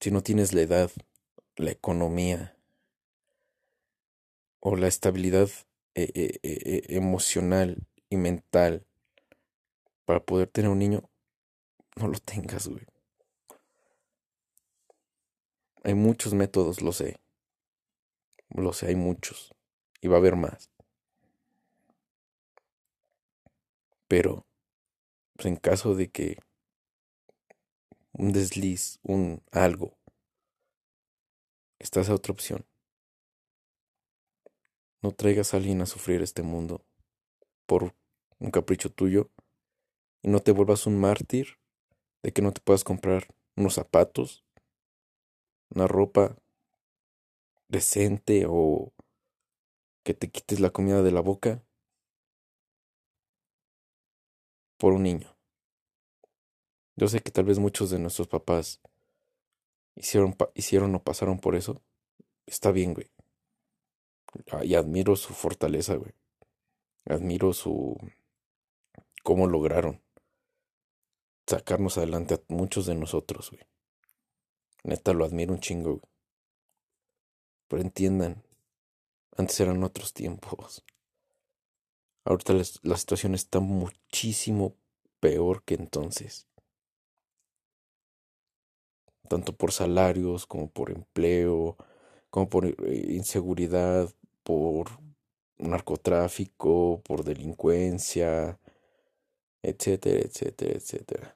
Si 0.00 0.10
no 0.10 0.22
tienes 0.22 0.52
la 0.52 0.62
edad, 0.62 0.90
la 1.56 1.70
economía 1.70 2.56
o 4.60 4.74
la 4.74 4.88
estabilidad 4.88 5.48
eh, 5.94 6.38
eh, 6.42 6.82
emocional 6.88 7.86
y 8.10 8.16
mental 8.16 8.84
para 10.04 10.20
poder 10.24 10.48
tener 10.48 10.70
un 10.70 10.78
niño, 10.78 11.08
no 11.96 12.08
lo 12.08 12.18
tengas, 12.18 12.68
güey. 12.68 12.86
Hay 15.82 15.94
muchos 15.94 16.34
métodos, 16.34 16.82
lo 16.82 16.92
sé. 16.92 17.18
Lo 18.50 18.72
sé, 18.72 18.88
hay 18.88 18.96
muchos. 18.96 19.54
Y 20.00 20.08
va 20.08 20.16
a 20.16 20.18
haber 20.18 20.36
más. 20.36 20.70
Pero, 24.08 24.46
pues 25.34 25.46
en 25.46 25.56
caso 25.56 25.94
de 25.94 26.10
que 26.10 26.38
un 28.12 28.32
desliz, 28.32 28.98
un 29.02 29.42
algo. 29.50 29.96
Estás 31.78 32.08
a 32.08 32.14
otra 32.14 32.32
opción. 32.32 32.64
No 35.02 35.12
traigas 35.12 35.52
a 35.52 35.58
alguien 35.58 35.82
a 35.82 35.86
sufrir 35.86 36.22
este 36.22 36.42
mundo 36.42 36.84
por 37.66 37.94
un 38.38 38.50
capricho 38.50 38.90
tuyo 38.90 39.30
y 40.22 40.28
no 40.28 40.40
te 40.40 40.52
vuelvas 40.52 40.86
un 40.86 40.98
mártir 40.98 41.58
de 42.22 42.32
que 42.32 42.42
no 42.42 42.52
te 42.52 42.60
puedas 42.60 42.84
comprar 42.84 43.28
unos 43.56 43.74
zapatos, 43.74 44.44
una 45.70 45.86
ropa 45.86 46.36
decente 47.68 48.46
o 48.48 48.92
que 50.04 50.14
te 50.14 50.30
quites 50.30 50.60
la 50.60 50.70
comida 50.70 51.02
de 51.02 51.12
la 51.12 51.20
boca 51.20 51.62
por 54.78 54.92
un 54.92 55.02
niño. 55.02 55.36
Yo 56.96 57.08
sé 57.08 57.20
que 57.20 57.30
tal 57.30 57.44
vez 57.44 57.58
muchos 57.58 57.90
de 57.90 57.98
nuestros 57.98 58.28
papás 58.28 58.80
hicieron, 59.96 60.36
hicieron 60.54 60.94
o 60.94 61.02
pasaron 61.02 61.38
por 61.38 61.56
eso. 61.56 61.82
Está 62.46 62.70
bien, 62.70 62.94
güey. 62.94 63.10
Ah, 64.50 64.64
y 64.64 64.74
admiro 64.74 65.16
su 65.16 65.34
fortaleza, 65.34 65.96
güey. 65.96 66.12
Admiro 67.04 67.52
su... 67.52 67.96
cómo 69.22 69.46
lograron 69.46 70.05
sacarnos 71.46 71.98
adelante 71.98 72.34
a 72.34 72.40
muchos 72.48 72.86
de 72.86 72.94
nosotros, 72.94 73.50
güey. 73.50 73.62
Neta, 74.84 75.12
lo 75.12 75.24
admiro 75.24 75.52
un 75.52 75.60
chingo, 75.60 75.96
güey. 75.96 76.12
Pero 77.68 77.82
entiendan, 77.82 78.44
antes 79.36 79.58
eran 79.60 79.82
otros 79.82 80.12
tiempos. 80.12 80.84
Ahorita 82.24 82.54
la 82.82 82.96
situación 82.96 83.34
está 83.34 83.60
muchísimo 83.60 84.76
peor 85.20 85.62
que 85.64 85.74
entonces 85.74 86.46
tanto 89.26 89.52
por 89.52 89.72
salarios 89.72 90.46
como 90.46 90.68
por 90.70 90.90
empleo, 90.90 91.76
como 92.30 92.48
por 92.48 92.66
eh, 92.66 92.74
inseguridad, 93.10 94.10
por 94.42 94.88
narcotráfico, 95.58 97.02
por 97.04 97.24
delincuencia, 97.24 98.58
etcétera, 99.62 100.20
etcétera, 100.20 100.74
etcétera. 100.74 101.35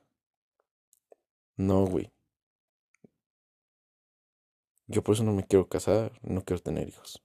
No, 1.69 1.85
güey. 1.87 2.11
Yo 4.87 5.03
por 5.03 5.15
eso 5.15 5.25
no 5.25 5.33
me 5.33 5.47
quiero 5.47 5.69
casar, 5.69 6.19
no 6.23 6.43
quiero 6.43 6.63
tener 6.63 6.89
hijos. 6.89 7.23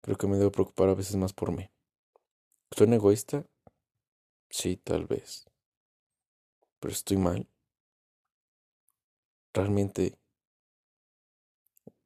Creo 0.00 0.16
que 0.16 0.26
me 0.26 0.38
debo 0.38 0.50
preocupar 0.50 0.88
a 0.88 0.94
veces 0.94 1.16
más 1.16 1.32
por 1.32 1.52
mí. 1.52 1.70
¿Soy 2.76 2.92
egoísta? 2.92 3.46
Sí, 4.50 4.76
tal 4.76 5.06
vez. 5.06 5.44
Pero 6.80 6.92
estoy 6.92 7.16
mal 7.18 7.46
realmente 9.58 10.18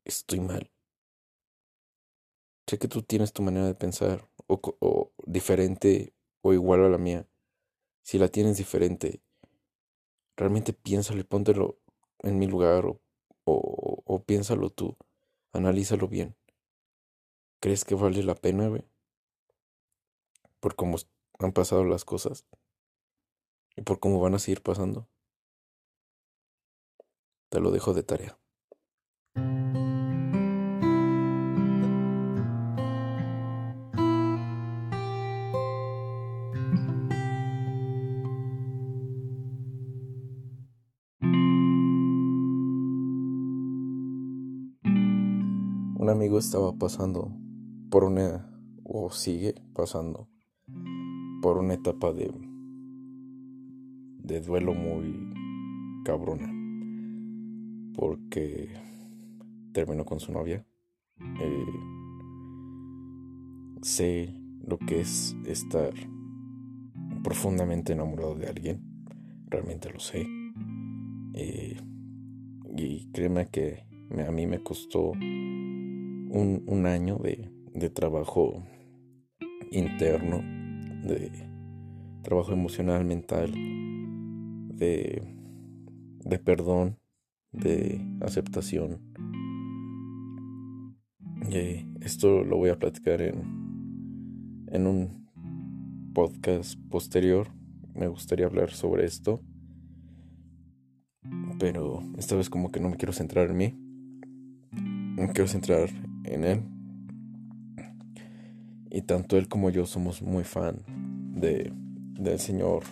estoy 0.05 0.41
mal. 0.41 0.71
Sé 2.67 2.79
que 2.79 2.89
tú 2.89 3.03
tienes 3.03 3.33
tu 3.33 3.43
manera 3.43 3.67
de 3.67 3.75
pensar 3.75 4.27
o, 4.47 5.13
diferente 5.27 6.15
o 6.41 6.53
igual 6.53 6.85
a 6.85 6.89
la 6.89 6.99
mía. 6.99 7.27
Si 8.03 8.19
la 8.19 8.29
tienes 8.29 8.57
diferente, 8.57 9.21
realmente 10.37 10.73
piénsalo 10.73 11.21
y 11.21 11.25
póntelo 11.25 11.79
en 12.21 12.39
mi 12.39 12.47
lugar 12.47 12.87
o, 12.87 13.01
o, 13.45 14.03
o 14.05 14.25
piénsalo 14.25 14.71
tú. 14.71 14.97
Analízalo 15.53 16.09
bien. 16.09 16.37
¿Crees 17.61 17.85
que 17.85 17.95
vale 17.95 18.23
la 18.23 18.35
pena, 18.35 18.69
güey? 18.69 18.85
Por 20.61 20.75
cómo 20.77 20.97
han 21.39 21.53
pasado 21.53 21.85
las 21.85 22.05
cosas 22.05 22.45
y 23.77 23.83
por 23.83 24.01
cómo 24.01 24.21
van 24.21 24.35
a 24.35 24.39
seguir 24.39 24.63
pasando. 24.63 25.09
Te 27.51 27.61
lo 27.61 27.71
dejo 27.71 27.95
de 27.95 28.03
tarea. 28.03 28.42
Estaba 46.39 46.77
pasando 46.77 47.33
por 47.91 48.05
una, 48.05 48.51
o 48.85 49.11
sigue 49.11 49.55
pasando, 49.75 50.29
por 51.43 51.59
una 51.59 51.75
etapa 51.75 52.13
de, 52.13 52.33
de 54.19 54.41
duelo 54.41 54.75
muy 54.75 55.33
cabrona. 56.05 56.53
Porque 57.95 58.71
terminó 59.73 60.05
con 60.05 60.21
su 60.21 60.33
novia. 60.33 60.67
Eh, 61.41 61.67
sé 63.83 64.35
lo 64.67 64.79
que 64.79 65.01
es 65.01 65.37
estar 65.47 65.93
profundamente 67.23 67.93
enamorado 67.93 68.35
de 68.35 68.47
alguien. 68.47 68.81
Realmente 69.49 69.91
lo 69.91 70.01
sé. 70.01 70.27
Eh, 71.35 71.77
y 72.77 73.11
créeme 73.13 73.49
que 73.49 73.85
a 74.27 74.31
mí 74.31 74.47
me 74.47 74.63
costó 74.63 75.13
un, 76.33 76.65
un 76.67 76.87
año 76.87 77.19
de, 77.19 77.51
de 77.75 77.91
trabajo 77.91 78.65
interno, 79.71 80.39
de 81.07 81.31
trabajo 82.23 82.53
emocional, 82.53 83.05
mental, 83.05 83.53
de, 83.53 85.23
de 86.25 86.39
perdón, 86.39 86.99
de 87.53 88.01
aceptación. 88.23 89.01
Y 91.51 91.87
esto 92.03 92.45
lo 92.45 92.57
voy 92.57 92.71
a 92.71 92.79
platicar 92.79 93.21
en, 93.21 94.67
en 94.69 94.87
un 94.87 95.29
podcast 96.15 96.79
posterior. 96.89 97.49
Me 97.95 98.09
gustaría 98.09 98.47
hablar 98.47 98.71
sobre 98.71 99.05
esto. 99.05 99.43
Pero 101.59 102.03
esta 102.17 102.37
vez 102.37 102.49
como 102.49 102.73
que 102.73 102.81
no 102.81 102.89
me 102.89 102.97
quiero 102.97 103.13
centrar 103.13 103.51
en 103.51 103.57
mí. 103.57 103.79
Me 104.73 105.29
quiero 105.29 105.47
centrar 105.47 105.91
en 106.33 106.45
él. 106.45 106.63
Y 108.91 109.03
tanto 109.03 109.39
él 109.39 109.49
como 109.49 109.71
yo 109.71 109.87
somos 109.87 110.23
muy 110.23 110.45
fan 110.45 110.83
de, 111.35 111.73
del 112.19 112.39
señor. 112.39 112.83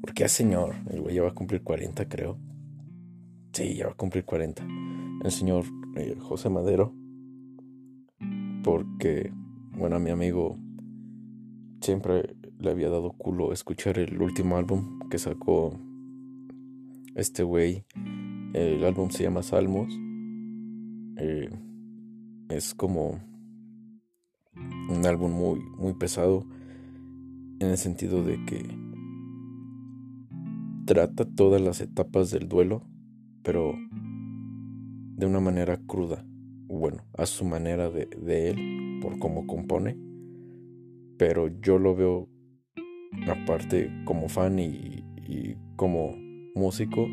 Porque 0.00 0.24
es 0.24 0.32
señor. 0.32 0.74
El 0.90 1.00
güey 1.00 1.16
ya 1.16 1.22
va 1.22 1.30
a 1.30 1.34
cumplir 1.34 1.62
40 1.62 2.08
creo. 2.08 2.38
Sí, 3.52 3.74
ya 3.74 3.86
va 3.86 3.92
a 3.92 3.96
cumplir 3.96 4.24
40. 4.24 4.64
El 5.24 5.30
señor 5.30 5.64
eh, 5.96 6.16
José 6.20 6.48
Madero. 6.50 6.94
Porque, 8.62 9.32
bueno, 9.76 9.96
a 9.96 9.98
mi 9.98 10.10
amigo 10.10 10.56
siempre 11.80 12.36
le 12.58 12.70
había 12.70 12.90
dado 12.90 13.12
culo 13.12 13.52
escuchar 13.52 13.98
el 13.98 14.20
último 14.20 14.56
álbum 14.56 15.00
que 15.08 15.18
sacó 15.18 15.78
este 17.14 17.42
güey. 17.42 17.84
El 18.52 18.84
álbum 18.84 19.10
se 19.10 19.24
llama 19.24 19.42
Salmos. 19.42 19.92
Eh, 21.16 21.50
es 22.50 22.74
como 22.74 23.20
un 24.88 25.06
álbum 25.06 25.32
muy, 25.32 25.60
muy 25.78 25.94
pesado 25.94 26.44
en 27.60 27.68
el 27.68 27.78
sentido 27.78 28.24
de 28.24 28.44
que 28.44 28.66
trata 30.86 31.24
todas 31.24 31.60
las 31.60 31.80
etapas 31.80 32.30
del 32.30 32.48
duelo, 32.48 32.82
pero 33.42 33.74
de 35.16 35.26
una 35.26 35.40
manera 35.40 35.76
cruda. 35.86 36.24
Bueno, 36.66 37.04
a 37.16 37.26
su 37.26 37.44
manera 37.44 37.90
de, 37.90 38.06
de 38.06 38.50
él, 38.50 38.98
por 39.00 39.18
cómo 39.18 39.46
compone. 39.46 39.96
Pero 41.18 41.48
yo 41.60 41.78
lo 41.78 41.94
veo 41.94 42.28
aparte 43.28 43.90
como 44.04 44.28
fan 44.28 44.58
y, 44.58 45.04
y 45.16 45.56
como 45.76 46.16
músico 46.54 47.06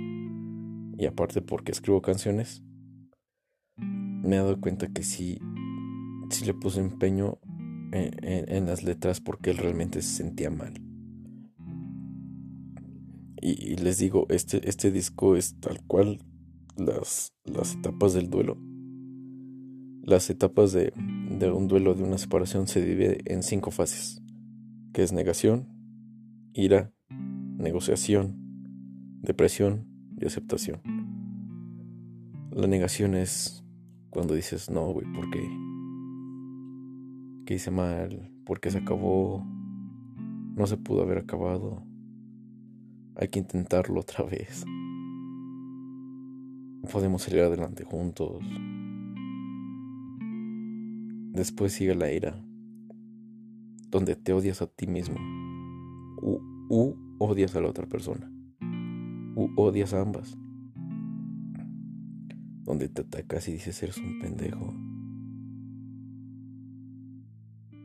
y 0.97 1.06
aparte 1.06 1.41
porque 1.41 1.71
escribo 1.71 2.02
canciones, 2.02 2.63
me 4.28 4.36
he 4.36 4.40
dado 4.40 4.60
cuenta 4.60 4.88
que 4.88 5.04
sí, 5.04 5.40
sí 6.30 6.46
le 6.46 6.54
puse 6.54 6.82
empeño 6.82 7.40
en, 7.94 8.66
las 8.66 8.84
letras 8.84 9.22
porque 9.22 9.52
él 9.52 9.58
realmente 9.58 10.02
se 10.02 10.16
sentía 10.16 10.50
mal. 10.50 10.74
Y, 13.42 13.78
les 13.78 14.00
digo, 14.00 14.26
este, 14.30 14.68
este 14.68 14.92
disco 14.92 15.38
es 15.38 15.58
tal 15.62 15.80
cual 15.88 16.20
las, 16.76 17.34
las 17.46 17.76
etapas 17.76 18.13
del 18.13 18.30
duelo. 18.30 18.58
Las 20.04 20.30
etapas 20.30 20.74
de, 20.74 20.92
de 21.40 21.50
un 21.52 21.68
duelo, 21.68 21.94
de 21.94 22.04
una 22.04 22.18
separación, 22.18 22.68
se 22.68 22.84
divide 22.84 23.22
en 23.26 23.44
cinco 23.44 23.72
fases, 23.72 24.22
que 24.92 25.04
es 25.04 25.13
negación, 25.13 25.70
ira, 26.54 26.92
negociación, 27.58 28.36
depresión 29.22 29.88
y 30.20 30.26
aceptación. 30.26 30.82
La 32.52 32.68
negación 32.68 33.16
es 33.16 33.63
cuando 34.18 34.34
dices, 34.34 34.72
no, 34.72 34.94
güey, 34.94 35.06
¿por 35.14 35.30
qué? 35.30 35.48
¿Qué 37.46 37.54
hice 37.54 37.70
mal? 37.70 38.32
¿Por 38.48 38.60
qué 38.60 38.72
se 38.72 38.80
acabó? 38.80 39.46
No 40.56 40.66
se 40.66 40.76
pudo 40.76 41.04
haber 41.04 41.20
acabado. 41.20 41.84
Hay 43.16 43.28
que 43.28 43.38
intentarlo 43.38 44.00
otra 44.00 44.26
vez. 44.26 44.66
Podemos 46.92 47.22
salir 47.22 47.42
adelante 47.42 47.84
juntos. 47.84 48.44
Después 51.34 51.74
sigue 51.74 51.94
la 51.94 52.12
ira, 52.12 52.44
donde 53.92 54.16
te 54.16 54.34
odias 54.34 54.64
a 54.64 54.66
ti 54.66 54.88
mismo 54.88 55.18
u, 56.24 56.40
u 56.72 56.96
odias 57.20 57.56
a 57.56 57.62
la 57.62 57.70
otra 57.70 57.86
persona 57.86 58.32
u 59.36 59.52
odias 59.58 59.94
a 59.94 60.02
ambas. 60.02 60.36
Donde 62.68 62.88
te 62.90 63.02
atacas 63.02 63.48
y 63.48 63.54
dices 63.54 63.82
eres 63.82 63.98
un 63.98 64.20
pendejo. 64.20 64.76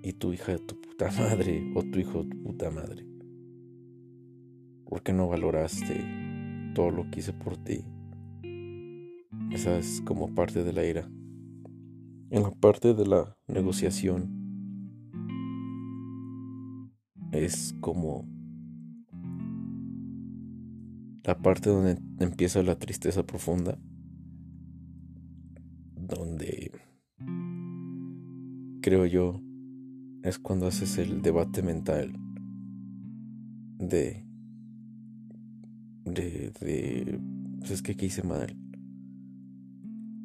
Y 0.03 0.13
tu 0.13 0.35
hija 0.35 0.53
de 0.53 0.59
tu 0.59 0.79
puta 0.79 1.11
madre 1.19 1.73
o 1.75 1.83
tu 1.83 1.99
hijo 1.99 2.25
de 2.25 2.29
tu 2.29 2.43
puta 2.43 2.71
madre. 2.71 3.07
Porque 4.85 5.15
no 5.15 5.29
valoraste 5.29 6.05
todo 6.75 6.91
lo 6.91 7.11
que 7.11 7.21
hice 7.21 7.33
por 7.33 7.57
ti. 7.57 7.85
Esa 9.53 9.79
es 9.79 10.03
como 10.05 10.35
parte 10.35 10.65
de 10.65 10.73
la 10.75 10.85
ira. 10.85 11.09
En 12.31 12.43
la 12.43 12.51
parte 12.51 12.93
de 12.93 13.07
la 13.07 13.37
negociación 13.47 14.43
es 17.31 17.75
como 17.81 18.27
la 21.25 21.39
parte 21.39 21.71
donde 21.71 21.99
empieza 22.19 22.63
la 22.63 22.79
tristeza 22.79 23.25
profunda, 23.25 23.79
creo 28.83 29.07
yo 29.07 29.41
es 30.23 30.39
cuando 30.39 30.67
haces 30.67 30.99
el 30.99 31.23
debate 31.23 31.63
mental 31.63 32.13
de 33.79 34.27
de, 36.05 36.53
de 36.61 37.21
pues 37.61 37.71
es 37.71 37.83
que 37.83 37.97
qué 37.97 38.07
hice 38.07 38.23
mal 38.23 38.55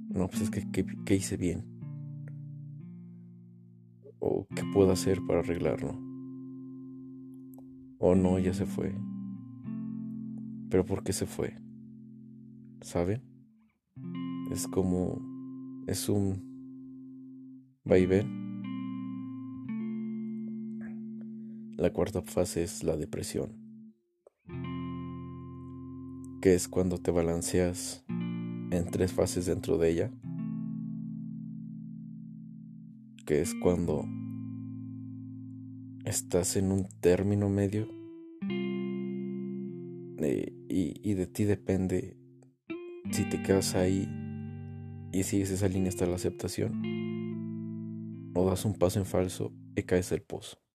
no 0.09 0.27
pues 0.27 0.41
es 0.41 0.49
que 0.49 0.67
qué 1.05 1.15
hice 1.15 1.37
bien 1.37 1.63
o 4.19 4.45
qué 4.53 4.63
puedo 4.73 4.91
hacer 4.91 5.19
para 5.25 5.39
arreglarlo 5.39 5.97
o 7.99 8.15
no 8.15 8.37
ya 8.39 8.53
se 8.53 8.65
fue 8.65 8.93
pero 10.69 10.85
¿por 10.85 11.03
qué 11.03 11.13
se 11.13 11.25
fue? 11.25 11.55
¿Saben? 12.81 13.21
Es 14.51 14.67
como... 14.67 15.19
Es 15.87 16.09
un... 16.09 16.41
vaivén. 17.85 18.46
La 21.77 21.93
cuarta 21.93 22.21
fase 22.23 22.63
es 22.63 22.83
la 22.83 22.97
depresión. 22.97 23.93
Que 26.41 26.55
es 26.55 26.67
cuando 26.67 26.97
te 26.97 27.11
balanceas 27.11 28.03
en 28.09 28.89
tres 28.91 29.13
fases 29.13 29.45
dentro 29.45 29.77
de 29.77 29.89
ella. 29.91 30.11
Que 33.25 33.41
es 33.41 33.53
cuando 33.61 34.05
estás 36.03 36.55
en 36.55 36.71
un 36.71 36.87
término 37.01 37.47
medio 37.49 37.87
y, 40.69 41.13
de 41.13 41.27
ti 41.27 41.43
depende 41.43 42.17
si 43.11 43.29
te 43.29 43.41
quedas 43.41 43.75
ahí 43.75 44.07
y 45.11 45.23
sigues 45.23 45.51
esa 45.51 45.67
línea 45.67 45.89
hasta 45.89 46.05
la 46.05 46.15
aceptación 46.15 46.81
o 48.33 48.45
das 48.45 48.65
un 48.65 48.73
paso 48.73 48.99
en 48.99 49.05
falso 49.05 49.53
y 49.75 49.83
caes 49.83 50.11
al 50.11 50.21
pozo. 50.21 50.66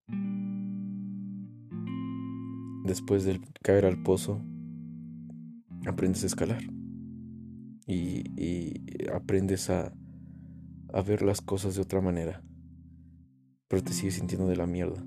Después 2.85 3.25
de 3.25 3.41
caer 3.63 3.87
al 3.87 4.03
pozo, 4.03 4.41
aprendes 5.87 6.25
a 6.25 6.27
escalar 6.27 6.63
y, 7.87 9.09
aprendes 9.13 9.71
a, 9.71 9.93
ver 11.07 11.23
las 11.23 11.41
cosas 11.41 11.75
de 11.75 11.83
otra 11.83 12.01
manera, 12.01 12.43
pero 13.69 13.83
te 13.83 13.93
sigues 13.93 14.15
sintiendo 14.15 14.47
de 14.47 14.57
la 14.57 14.67
mierda. 14.67 15.05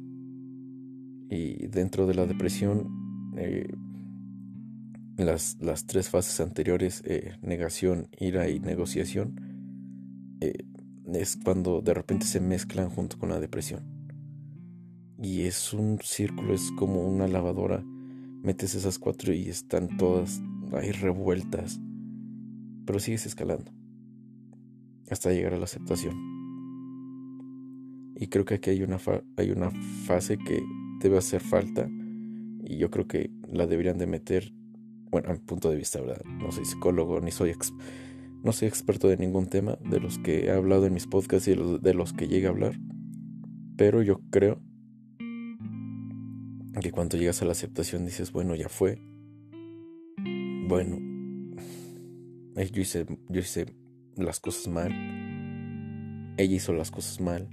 Y 1.30 1.68
dentro 1.68 2.08
de 2.08 2.16
la 2.16 2.26
depresión, 2.26 3.34
eh, 3.38 3.68
las, 5.18 5.58
las 5.62 5.86
tres 5.86 6.10
fases 6.10 6.40
anteriores, 6.40 7.04
eh, 7.06 7.38
negación, 7.42 8.08
ira 8.20 8.50
y 8.50 8.60
negociación, 8.60 10.38
eh, 10.42 10.66
es 11.14 11.38
cuando 11.38 11.82
de 11.82 11.94
repente 11.94 12.26
se 12.26 12.40
mezclan 12.40 12.90
junto 12.90 13.18
con 13.18 13.30
la 13.30 13.40
depresión. 13.40 13.95
Y 15.22 15.44
es 15.44 15.74
un 15.74 16.00
círculo, 16.02 16.54
es 16.54 16.72
como 16.78 17.08
una 17.08 17.28
lavadora. 17.28 17.84
Metes 18.44 18.76
esas 18.76 19.00
cuatro 19.00 19.34
y 19.34 19.48
están 19.48 19.98
todas 19.98 20.42
ahí 20.74 20.92
revueltas, 20.92 21.80
pero 22.86 23.00
sigues 23.00 23.26
escalando 23.26 23.72
hasta 25.10 25.32
llegar 25.32 25.54
a 25.54 25.58
la 25.58 25.66
aceptación. 25.66 26.16
Y 28.18 28.28
creo 28.28 28.46
que 28.46 28.56
aquí 28.56 28.70
hay 28.70 28.84
una, 28.84 28.98
hay 29.38 29.52
una 29.52 29.72
fase 30.06 30.38
que 30.38 30.64
debe 31.02 31.18
hacer 31.18 31.42
falta 31.42 31.90
y 32.64 32.78
yo 32.78 32.90
creo 32.90 33.08
que 33.08 33.32
la 33.52 33.68
deberían 33.68 33.98
de 33.98 34.08
meter, 34.08 34.54
bueno, 35.12 35.30
a 35.30 35.34
mi 35.34 35.40
punto 35.40 35.70
de 35.70 35.78
vista, 35.78 36.00
¿verdad? 36.02 36.24
No 36.26 36.52
soy 36.52 36.66
psicólogo 36.66 37.20
ni 37.22 37.32
soy, 37.32 37.54
no 38.44 38.52
soy 38.52 38.68
experto 38.68 39.08
de 39.08 39.18
ningún 39.18 39.48
tema 39.48 39.78
de 39.90 40.00
los 40.00 40.18
que 40.20 40.46
he 40.46 40.52
hablado 40.52 40.86
en 40.86 40.94
mis 40.94 41.08
podcasts 41.08 41.48
y 41.48 41.56
de 41.56 41.94
los 41.94 42.14
que 42.14 42.28
llegue 42.28 42.48
a 42.48 42.52
hablar, 42.52 42.80
pero 43.76 44.02
yo 44.02 44.22
creo 44.30 44.62
que 46.82 46.92
cuando 46.92 47.18
llegas 47.18 47.42
a 47.42 47.46
la 47.46 47.54
aceptación 47.54 48.06
dices, 48.06 48.32
bueno, 48.32 48.54
ya 48.56 48.68
fue, 48.68 49.02
bueno, 50.68 50.98
yo 52.56 52.82
hice, 52.82 53.06
yo 53.30 53.40
hice 53.40 53.66
las 54.18 54.40
cosas 54.40 54.68
mal, 54.68 54.92
ella 56.38 56.56
hizo 56.56 56.74
las 56.74 56.92
cosas 56.92 57.22
mal, 57.22 57.48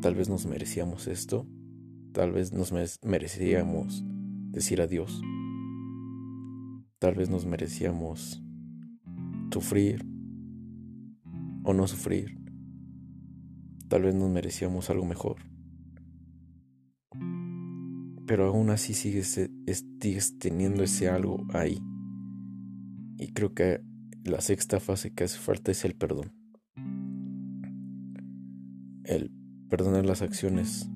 tal 0.00 0.14
vez 0.14 0.28
nos 0.30 0.46
merecíamos 0.46 1.06
esto, 1.06 1.46
tal 2.12 2.32
vez 2.32 2.52
nos 2.52 2.72
merecíamos 3.02 4.04
decir 4.52 4.80
adiós, 4.80 5.20
tal 6.98 7.14
vez 7.14 7.28
nos 7.28 7.44
merecíamos 7.44 8.42
sufrir 9.52 10.06
o 11.64 11.74
no 11.74 11.86
sufrir, 11.86 12.38
tal 13.88 14.02
vez 14.02 14.14
nos 14.14 14.30
merecíamos 14.30 14.88
algo 14.88 15.04
mejor 15.04 15.49
pero 18.30 18.46
aún 18.46 18.70
así 18.70 18.94
sigues, 18.94 19.50
sigues 20.00 20.38
teniendo 20.38 20.84
ese 20.84 21.08
algo 21.08 21.44
ahí. 21.52 21.82
Y 23.18 23.32
creo 23.32 23.54
que 23.54 23.82
la 24.22 24.40
sexta 24.40 24.78
fase 24.78 25.12
que 25.12 25.24
hace 25.24 25.36
falta 25.36 25.72
es 25.72 25.84
el 25.84 25.96
perdón. 25.96 26.32
El 29.02 29.32
perdonar 29.68 30.06
las 30.06 30.22
acciones 30.22 30.88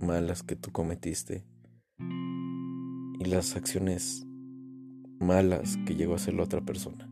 malas 0.00 0.42
que 0.42 0.56
tú 0.56 0.72
cometiste 0.72 1.44
y 3.18 3.24
las 3.26 3.54
acciones 3.54 4.26
malas 5.18 5.76
que 5.84 5.94
llegó 5.94 6.14
a 6.14 6.16
hacer 6.16 6.32
la 6.32 6.44
otra 6.44 6.64
persona. 6.64 7.06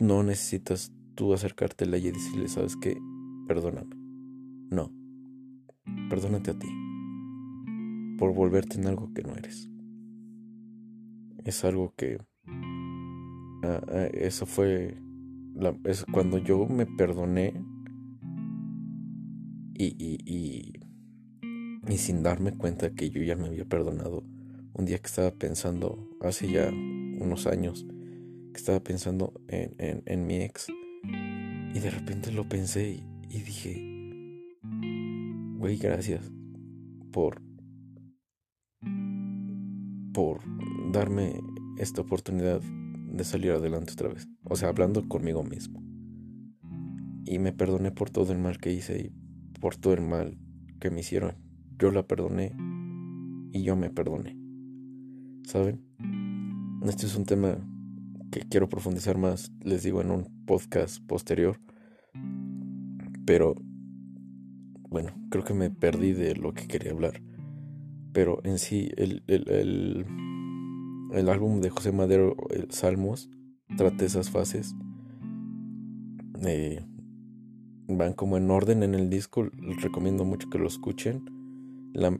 No 0.00 0.24
necesitas 0.24 0.92
tú 1.14 1.34
acercártela 1.34 1.98
y 1.98 2.10
decirle, 2.10 2.48
¿sabes 2.48 2.74
qué? 2.74 2.98
Perdóname. 3.46 3.94
No. 4.72 4.99
Perdónate 6.10 6.50
a 6.50 6.58
ti 6.58 6.68
por 8.20 8.34
volverte 8.34 8.76
en 8.78 8.86
algo 8.86 9.10
que 9.14 9.22
no 9.22 9.34
eres. 9.34 9.70
Es 11.42 11.64
algo 11.64 11.94
que... 11.96 12.18
Ah, 13.62 13.80
ah, 13.88 14.08
eso 14.12 14.44
fue... 14.44 14.98
es 15.84 16.04
cuando 16.12 16.36
yo 16.36 16.66
me 16.66 16.84
perdoné 16.84 17.54
y, 19.74 19.96
y, 19.98 20.18
y, 20.26 20.72
y, 21.88 21.96
sin 21.96 22.22
darme 22.22 22.52
cuenta 22.52 22.90
que 22.90 23.08
yo 23.08 23.22
ya 23.22 23.36
me 23.36 23.46
había 23.46 23.64
perdonado. 23.64 24.22
Un 24.74 24.84
día 24.84 24.98
que 24.98 25.06
estaba 25.06 25.30
pensando, 25.30 26.10
hace 26.20 26.52
ya 26.52 26.68
unos 26.68 27.46
años, 27.46 27.86
que 28.52 28.58
estaba 28.58 28.80
pensando 28.80 29.32
en, 29.48 30.02
en, 30.04 30.26
mi 30.26 30.42
ex. 30.42 30.66
Y 31.74 31.80
de 31.80 31.90
repente 31.90 32.32
lo 32.32 32.46
pensé 32.46 33.02
y 33.30 33.38
dije, 33.38 33.89
güey, 35.60 35.76
gracias 35.76 36.32
por 37.12 37.42
por 40.14 40.40
darme 40.90 41.38
esta 41.76 42.00
oportunidad 42.00 42.62
de 42.62 43.24
salir 43.24 43.52
adelante 43.52 43.92
otra 43.92 44.08
vez. 44.08 44.26
O 44.44 44.56
sea, 44.56 44.70
hablando 44.70 45.06
conmigo 45.06 45.44
mismo. 45.44 45.82
Y 47.26 47.38
me 47.38 47.52
perdoné 47.52 47.90
por 47.92 48.08
todo 48.08 48.32
el 48.32 48.38
mal 48.38 48.58
que 48.58 48.72
hice 48.72 48.98
y 48.98 49.60
por 49.60 49.76
todo 49.76 49.92
el 49.92 50.00
mal 50.00 50.38
que 50.80 50.90
me 50.90 51.00
hicieron. 51.00 51.36
Yo 51.78 51.90
la 51.90 52.06
perdoné 52.06 52.56
y 53.52 53.62
yo 53.62 53.76
me 53.76 53.90
perdoné. 53.90 54.36
¿Saben? 55.44 55.84
Este 56.86 57.04
es 57.04 57.14
un 57.16 57.26
tema 57.26 57.58
que 58.32 58.40
quiero 58.40 58.70
profundizar 58.70 59.18
más, 59.18 59.52
les 59.62 59.82
digo, 59.82 60.00
en 60.00 60.10
un 60.10 60.44
podcast 60.46 61.04
posterior. 61.06 61.60
Pero 63.26 63.54
bueno, 64.90 65.12
creo 65.30 65.44
que 65.44 65.54
me 65.54 65.70
perdí 65.70 66.12
de 66.12 66.34
lo 66.34 66.52
que 66.52 66.66
quería 66.66 66.92
hablar. 66.92 67.22
Pero 68.12 68.40
en 68.44 68.58
sí, 68.58 68.90
el, 68.96 69.22
el, 69.28 70.04
el, 71.12 71.28
álbum 71.28 71.60
de 71.60 71.70
José 71.70 71.92
Madero, 71.92 72.36
Salmos, 72.70 73.30
trata 73.76 74.04
esas 74.04 74.30
fases. 74.30 74.74
Eh, 76.42 76.84
van 77.86 78.14
como 78.14 78.36
en 78.36 78.50
orden 78.50 78.82
en 78.82 78.94
el 78.94 79.08
disco. 79.08 79.44
Les 79.44 79.80
recomiendo 79.80 80.24
mucho 80.24 80.50
que 80.50 80.58
lo 80.58 80.66
escuchen. 80.66 81.24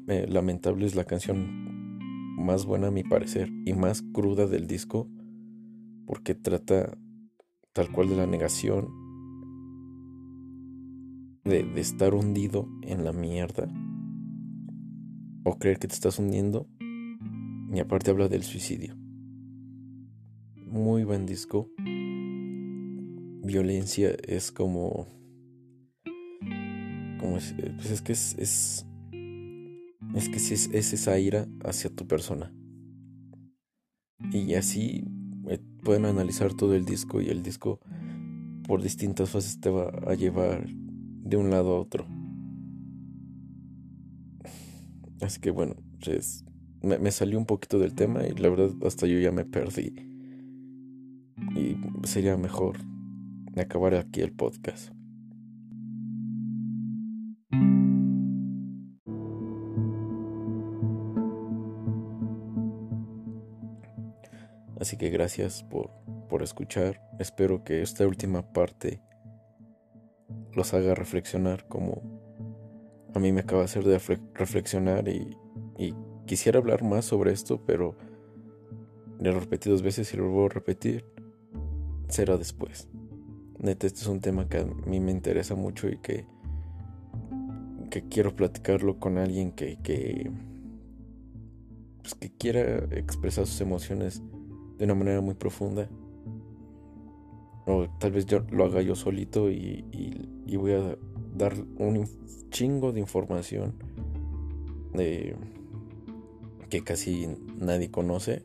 Eh, 0.08 0.26
Lamentable 0.28 0.86
es 0.86 0.94
la 0.94 1.04
canción 1.04 1.70
más 2.36 2.66
buena 2.66 2.88
a 2.88 2.92
mi 2.92 3.02
parecer 3.02 3.50
y 3.66 3.72
más 3.74 4.02
cruda 4.02 4.46
del 4.46 4.66
disco 4.66 5.08
porque 6.06 6.34
trata 6.34 6.98
tal 7.72 7.92
cual 7.92 8.08
de 8.08 8.16
la 8.16 8.26
negación 8.26 8.88
de, 11.44 11.80
estar 11.80 12.14
hundido 12.14 12.68
en 12.82 13.04
la 13.04 13.12
mierda 13.12 13.68
o 15.44 15.58
creer 15.58 15.78
que 15.78 15.88
te 15.88 15.94
estás 15.94 16.18
hundiendo. 16.18 16.66
Y 17.72 17.78
aparte 17.78 18.10
habla 18.10 18.28
del 18.28 18.42
suicidio. 18.42 18.96
Muy 20.56 21.04
buen 21.04 21.26
disco. 21.26 21.68
Violencia 23.42 24.14
es 24.26 24.52
como. 24.52 25.06
como 27.20 27.36
es, 27.36 27.54
pues 27.76 27.90
es 27.90 28.02
que 28.02 28.12
es. 28.12 28.36
Es, 28.38 28.86
es 30.14 30.28
que 30.28 30.36
es, 30.36 30.70
es 30.72 30.92
esa 30.92 31.18
ira 31.18 31.46
hacia 31.64 31.90
tu 31.90 32.06
persona. 32.06 32.52
Y 34.32 34.54
así 34.54 35.04
eh, 35.48 35.58
pueden 35.82 36.04
analizar 36.04 36.54
todo 36.54 36.74
el 36.74 36.84
disco 36.84 37.20
y 37.20 37.28
el 37.28 37.42
disco 37.42 37.80
por 38.66 38.82
distintas 38.82 39.30
fases 39.30 39.60
te 39.60 39.70
va 39.70 39.90
a 40.06 40.14
llevar 40.14 40.68
de 41.22 41.36
un 41.36 41.50
lado 41.50 41.76
a 41.76 41.80
otro. 41.80 42.06
Así 45.20 45.40
que 45.40 45.50
bueno, 45.50 45.76
pues, 46.04 46.44
me, 46.82 47.10
salió 47.10 47.38
un 47.38 47.46
poquito 47.46 47.78
del 47.78 47.94
tema 47.94 48.26
y 48.26 48.32
la 48.32 48.48
verdad 48.48 48.70
hasta 48.84 49.06
yo 49.06 49.18
ya 49.18 49.32
me 49.32 49.44
perdí. 49.44 49.94
Y 51.54 51.76
sería 52.06 52.36
mejor 52.36 52.78
acabar 53.56 53.94
aquí 53.94 54.20
el 54.20 54.32
podcast. 54.32 54.92
Así 64.80 64.96
que 64.96 65.10
gracias 65.10 65.62
por, 65.62 65.90
por 66.30 66.42
escuchar. 66.42 67.02
Espero 67.18 67.62
que 67.62 67.82
esta 67.82 68.06
última 68.06 68.50
parte 68.52 69.02
los 70.54 70.74
haga 70.74 70.94
reflexionar 70.94 71.66
como 71.68 72.02
a 73.14 73.18
mí 73.18 73.32
me 73.32 73.40
acaba 73.40 73.60
de 73.60 73.64
hacer 73.64 73.84
de 73.84 73.98
reflexionar 74.34 75.08
y, 75.08 75.36
quisiera 76.26 76.60
hablar 76.60 76.84
más 76.84 77.06
sobre 77.06 77.32
esto, 77.32 77.60
pero 77.66 77.96
lo 79.18 79.40
repetí 79.40 79.68
dos 79.68 79.82
veces 79.82 80.14
y 80.14 80.16
lo 80.16 80.24
vuelvo 80.24 80.46
a 80.46 80.48
repetir. 80.50 81.04
Será 82.08 82.36
después. 82.36 82.88
Neta, 83.58 83.88
este 83.88 84.02
es 84.02 84.06
un 84.06 84.20
tema 84.20 84.48
que 84.48 84.58
a 84.58 84.64
mí 84.64 85.00
me 85.00 85.10
interesa 85.10 85.56
mucho 85.56 85.88
y 85.88 85.96
que, 85.96 86.26
que 87.90 88.02
quiero 88.08 88.36
platicarlo 88.36 89.00
con 89.00 89.18
alguien 89.18 89.50
que, 89.50 89.78
que, 89.82 90.30
pues 92.00 92.14
que 92.14 92.30
quiera 92.30 92.76
expresar 92.92 93.46
sus 93.46 93.60
emociones 93.60 94.22
de 94.78 94.84
una 94.84 94.94
manera 94.94 95.20
muy 95.20 95.34
profunda. 95.34 95.88
O 97.66 97.86
tal 97.98 98.12
vez 98.12 98.26
yo 98.26 98.40
lo 98.50 98.64
haga 98.64 98.82
yo 98.82 98.94
solito 98.94 99.50
y, 99.50 99.84
y, 100.46 100.56
voy 100.56 100.72
a 100.72 100.96
dar 101.36 101.54
un 101.78 102.06
chingo 102.50 102.92
de 102.92 103.00
información 103.00 103.74
de, 104.94 105.36
que 106.68 106.82
casi 106.82 107.28
nadie 107.58 107.90
conoce 107.90 108.42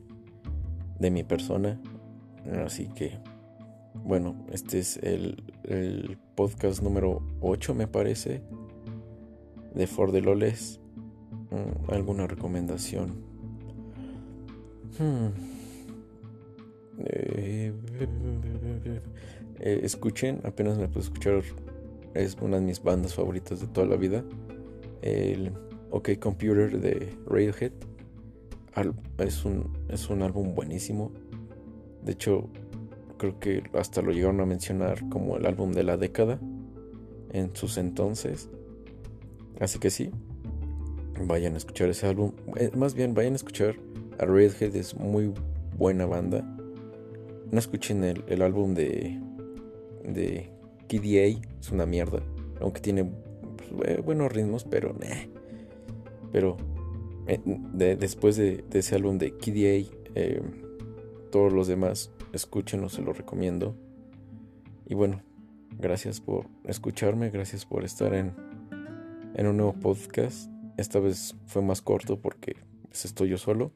de 0.98 1.10
mi 1.10 1.24
persona. 1.24 1.80
Así 2.64 2.88
que, 2.88 3.18
bueno, 4.04 4.36
este 4.52 4.78
es 4.78 4.98
el, 4.98 5.42
el 5.64 6.18
podcast 6.34 6.82
número 6.82 7.22
8, 7.40 7.74
me 7.74 7.88
parece, 7.88 8.42
de 9.74 9.86
For 9.86 10.12
de 10.12 10.20
Loles. 10.20 10.80
Mm, 11.50 11.92
¿Alguna 11.92 12.26
recomendación? 12.26 13.24
Hmm. 14.98 15.55
Escuchen, 19.60 20.40
apenas 20.44 20.78
me 20.78 20.88
puedo 20.88 21.00
escuchar 21.00 21.42
es 22.16 22.36
una 22.40 22.56
de 22.56 22.62
mis 22.62 22.82
bandas 22.82 23.14
favoritas 23.14 23.60
de 23.60 23.66
toda 23.66 23.86
la 23.86 23.96
vida. 23.96 24.24
El 25.02 25.52
OK 25.90 26.18
Computer 26.18 26.80
de 26.80 27.14
Radiohead 27.26 27.72
es 29.18 29.44
un, 29.44 29.72
es 29.88 30.08
un 30.10 30.22
álbum 30.22 30.54
buenísimo. 30.54 31.12
De 32.02 32.12
hecho, 32.12 32.48
creo 33.18 33.38
que 33.38 33.64
hasta 33.74 34.02
lo 34.02 34.12
llegaron 34.12 34.40
a 34.40 34.46
mencionar 34.46 35.08
como 35.08 35.36
el 35.36 35.46
álbum 35.46 35.72
de 35.72 35.84
la 35.84 35.96
década 35.96 36.38
en 37.32 37.54
sus 37.54 37.78
entonces. 37.78 38.48
Así 39.60 39.78
que 39.78 39.90
sí, 39.90 40.10
vayan 41.26 41.54
a 41.54 41.56
escuchar 41.56 41.88
ese 41.88 42.06
álbum. 42.06 42.32
Eh, 42.56 42.70
más 42.76 42.94
bien, 42.94 43.14
vayan 43.14 43.32
a 43.32 43.36
escuchar 43.36 43.76
a 44.18 44.24
Radiohead, 44.24 44.74
es 44.76 44.94
muy 44.96 45.32
buena 45.76 46.06
banda. 46.06 46.55
No 47.50 47.58
escuchen 47.58 48.02
el, 48.04 48.42
álbum 48.42 48.74
de, 48.74 49.20
de 50.04 50.50
KDA, 50.88 51.40
es 51.60 51.70
una 51.70 51.86
mierda. 51.86 52.22
Aunque 52.60 52.80
tiene 52.80 53.10
pues, 53.76 54.04
buenos 54.04 54.32
ritmos, 54.32 54.64
pero 54.64 54.94
Pero 56.32 56.56
eh, 57.26 57.40
después 57.98 58.36
de, 58.36 58.64
ese 58.72 58.94
álbum 58.94 59.18
de 59.18 59.32
KDA, 59.32 59.96
eh, 60.14 60.42
todos 61.30 61.52
los 61.52 61.66
demás, 61.66 62.10
escúchenlo, 62.32 62.88
se 62.88 63.02
lo 63.02 63.12
recomiendo. 63.12 63.76
Y 64.86 64.94
bueno, 64.94 65.22
gracias 65.78 66.20
por 66.20 66.46
escucharme, 66.64 67.30
gracias 67.30 67.64
por 67.64 67.84
estar 67.84 68.14
en, 68.14 68.34
en 69.34 69.46
un 69.46 69.56
nuevo 69.56 69.74
podcast. 69.74 70.50
Esta 70.76 71.00
vez 71.00 71.36
fue 71.46 71.62
más 71.62 71.82
corto 71.82 72.20
porque 72.20 72.56
pues, 72.88 73.04
estoy 73.04 73.30
yo 73.30 73.38
solo. 73.38 73.72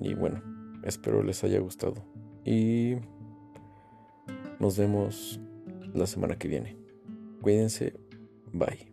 Y 0.00 0.14
bueno, 0.14 0.42
espero 0.84 1.22
les 1.22 1.44
haya 1.44 1.60
gustado. 1.60 2.11
Y 2.44 2.96
nos 4.58 4.76
vemos 4.76 5.40
la 5.94 6.06
semana 6.06 6.36
que 6.36 6.48
viene. 6.48 6.76
Cuídense. 7.40 7.94
Bye. 8.52 8.92